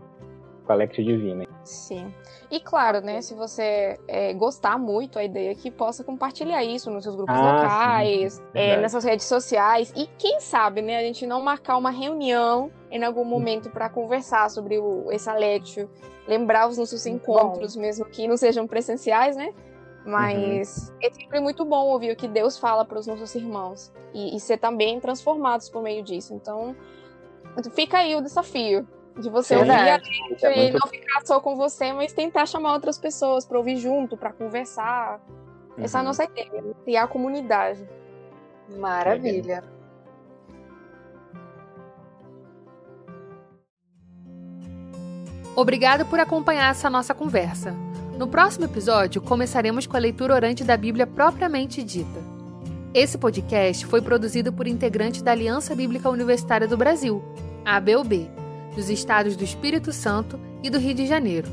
com 0.67 0.73
a 0.73 0.75
Lectio 0.75 1.03
Divina. 1.03 1.47
Sim. 1.63 2.13
E 2.51 2.60
claro, 2.60 3.01
né, 3.01 3.21
se 3.21 3.34
você 3.34 3.99
é, 4.08 4.34
gostar 4.34 4.77
muito 4.77 5.17
a 5.17 5.23
ideia 5.23 5.53
que 5.56 5.71
possa 5.71 6.03
compartilhar 6.03 6.63
isso 6.63 6.91
nos 6.91 7.03
seus 7.03 7.15
grupos 7.15 7.36
ah, 7.36 7.41
locais, 7.41 8.41
é, 8.53 8.80
nessas 8.80 9.03
redes 9.03 9.25
sociais 9.25 9.91
e 9.95 10.08
quem 10.17 10.39
sabe, 10.39 10.82
né, 10.82 10.97
a 10.97 11.01
gente 11.01 11.25
não 11.25 11.41
marcar 11.41 11.77
uma 11.77 11.89
reunião 11.89 12.71
em 12.89 13.03
algum 13.03 13.25
momento 13.25 13.69
para 13.69 13.89
conversar 13.89 14.49
sobre 14.49 14.77
o, 14.77 15.12
esse 15.12 15.30
Alectio, 15.30 15.89
lembrar 16.25 16.69
os 16.69 16.77
nossos 16.77 17.06
encontros, 17.06 17.75
bom. 17.75 17.82
mesmo 17.82 18.06
que 18.06 18.27
não 18.27 18.38
sejam 18.38 18.65
presenciais, 18.65 19.36
né? 19.36 19.53
Mas 20.06 20.89
uhum. 20.89 20.97
é 21.03 21.10
sempre 21.12 21.41
muito 21.41 21.65
bom 21.65 21.88
ouvir 21.88 22.13
o 22.13 22.15
que 22.15 22.30
Deus 22.30 22.58
fala 22.58 22.86
para 22.86 22.97
os 22.97 23.06
nossos 23.08 23.36
irmãos 23.36 23.91
e, 24.13 24.38
e 24.38 24.39
ser 24.39 24.58
também 24.58 25.01
transformados 25.01 25.67
por 25.69 25.84
meio 25.84 26.01
disso. 26.01 26.34
Então, 26.34 26.73
fica 27.73 27.97
aí 27.97 28.15
o 28.15 28.21
desafio 28.21 28.88
de 29.19 29.30
você 29.30 29.56
Sim, 29.56 29.62
ouvir 29.62 29.71
a 29.71 29.99
gente 29.99 30.45
é 30.45 30.56
muito... 30.56 30.77
e 30.77 30.80
não 30.80 30.88
ficar 30.88 31.25
só 31.25 31.39
com 31.39 31.56
você, 31.56 31.91
mas 31.91 32.13
tentar 32.13 32.45
chamar 32.45 32.73
outras 32.73 32.97
pessoas 32.97 33.45
para 33.45 33.58
ouvir 33.58 33.77
junto, 33.77 34.15
para 34.15 34.32
conversar. 34.32 35.19
Uhum. 35.77 35.84
Essa 35.84 35.97
é 35.97 35.99
a 35.99 36.01
uhum. 36.01 36.08
nossa 36.08 36.23
ideia, 36.23 36.63
criar 36.84 37.03
a 37.03 37.07
comunidade. 37.07 37.88
Maravilha. 38.78 39.63
Obrigado 45.55 46.05
por 46.05 46.20
acompanhar 46.20 46.70
essa 46.70 46.89
nossa 46.89 47.15
conversa. 47.15 47.72
No 48.15 48.28
próximo 48.28 48.65
episódio, 48.65 49.22
começaremos 49.22 49.88
com 49.88 49.95
a 49.95 49.99
leitura 49.99 50.36
orante 50.36 50.63
da 50.63 50.78
Bíblia 50.78 51.07
propriamente 51.07 51.84
dita. 51.84 52.20
Esse 52.93 53.18
podcast 53.18 53.86
foi 53.86 54.01
produzido 54.01 54.51
por 54.53 54.68
integrantes 54.68 55.22
da 55.22 55.32
Aliança 55.32 55.76
Bíblica 55.76 56.09
Universitária 56.09 56.68
do 56.68 56.78
Brasil, 56.78 57.24
a 57.65 57.78
ABUB 57.78 58.30
dos 58.78 58.89
estados 58.89 59.36
do 59.36 59.43
Espírito 59.43 59.91
Santo 59.91 60.39
e 60.63 60.69
do 60.69 60.78
Rio 60.78 60.93
de 60.93 61.07
Janeiro. 61.07 61.51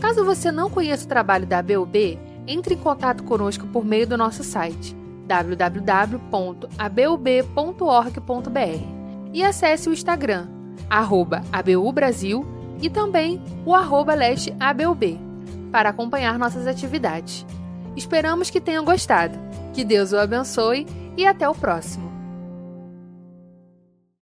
Caso 0.00 0.24
você 0.24 0.50
não 0.50 0.70
conheça 0.70 1.04
o 1.04 1.08
trabalho 1.08 1.46
da 1.46 1.58
ABUB, 1.58 2.18
entre 2.46 2.74
em 2.74 2.78
contato 2.78 3.22
conosco 3.22 3.66
por 3.68 3.84
meio 3.84 4.06
do 4.06 4.18
nosso 4.18 4.42
site 4.42 4.96
www.abub.org.br 5.26 6.14
e 9.32 9.42
acesse 9.42 9.88
o 9.88 9.92
Instagram, 9.92 10.48
ABUBrasil 11.52 12.44
e 12.80 12.90
também 12.90 13.42
o 13.64 13.74
arroba 13.74 14.14
leste 14.14 14.54
ABUB. 14.58 15.20
para 15.72 15.88
acompanhar 15.88 16.38
nossas 16.38 16.66
atividades. 16.66 17.44
Esperamos 17.96 18.48
que 18.48 18.60
tenham 18.60 18.84
gostado. 18.84 19.36
Que 19.72 19.84
Deus 19.84 20.12
o 20.12 20.18
abençoe 20.18 20.86
e 21.16 21.26
até 21.26 21.48
o 21.48 21.54
próximo. 21.54 22.13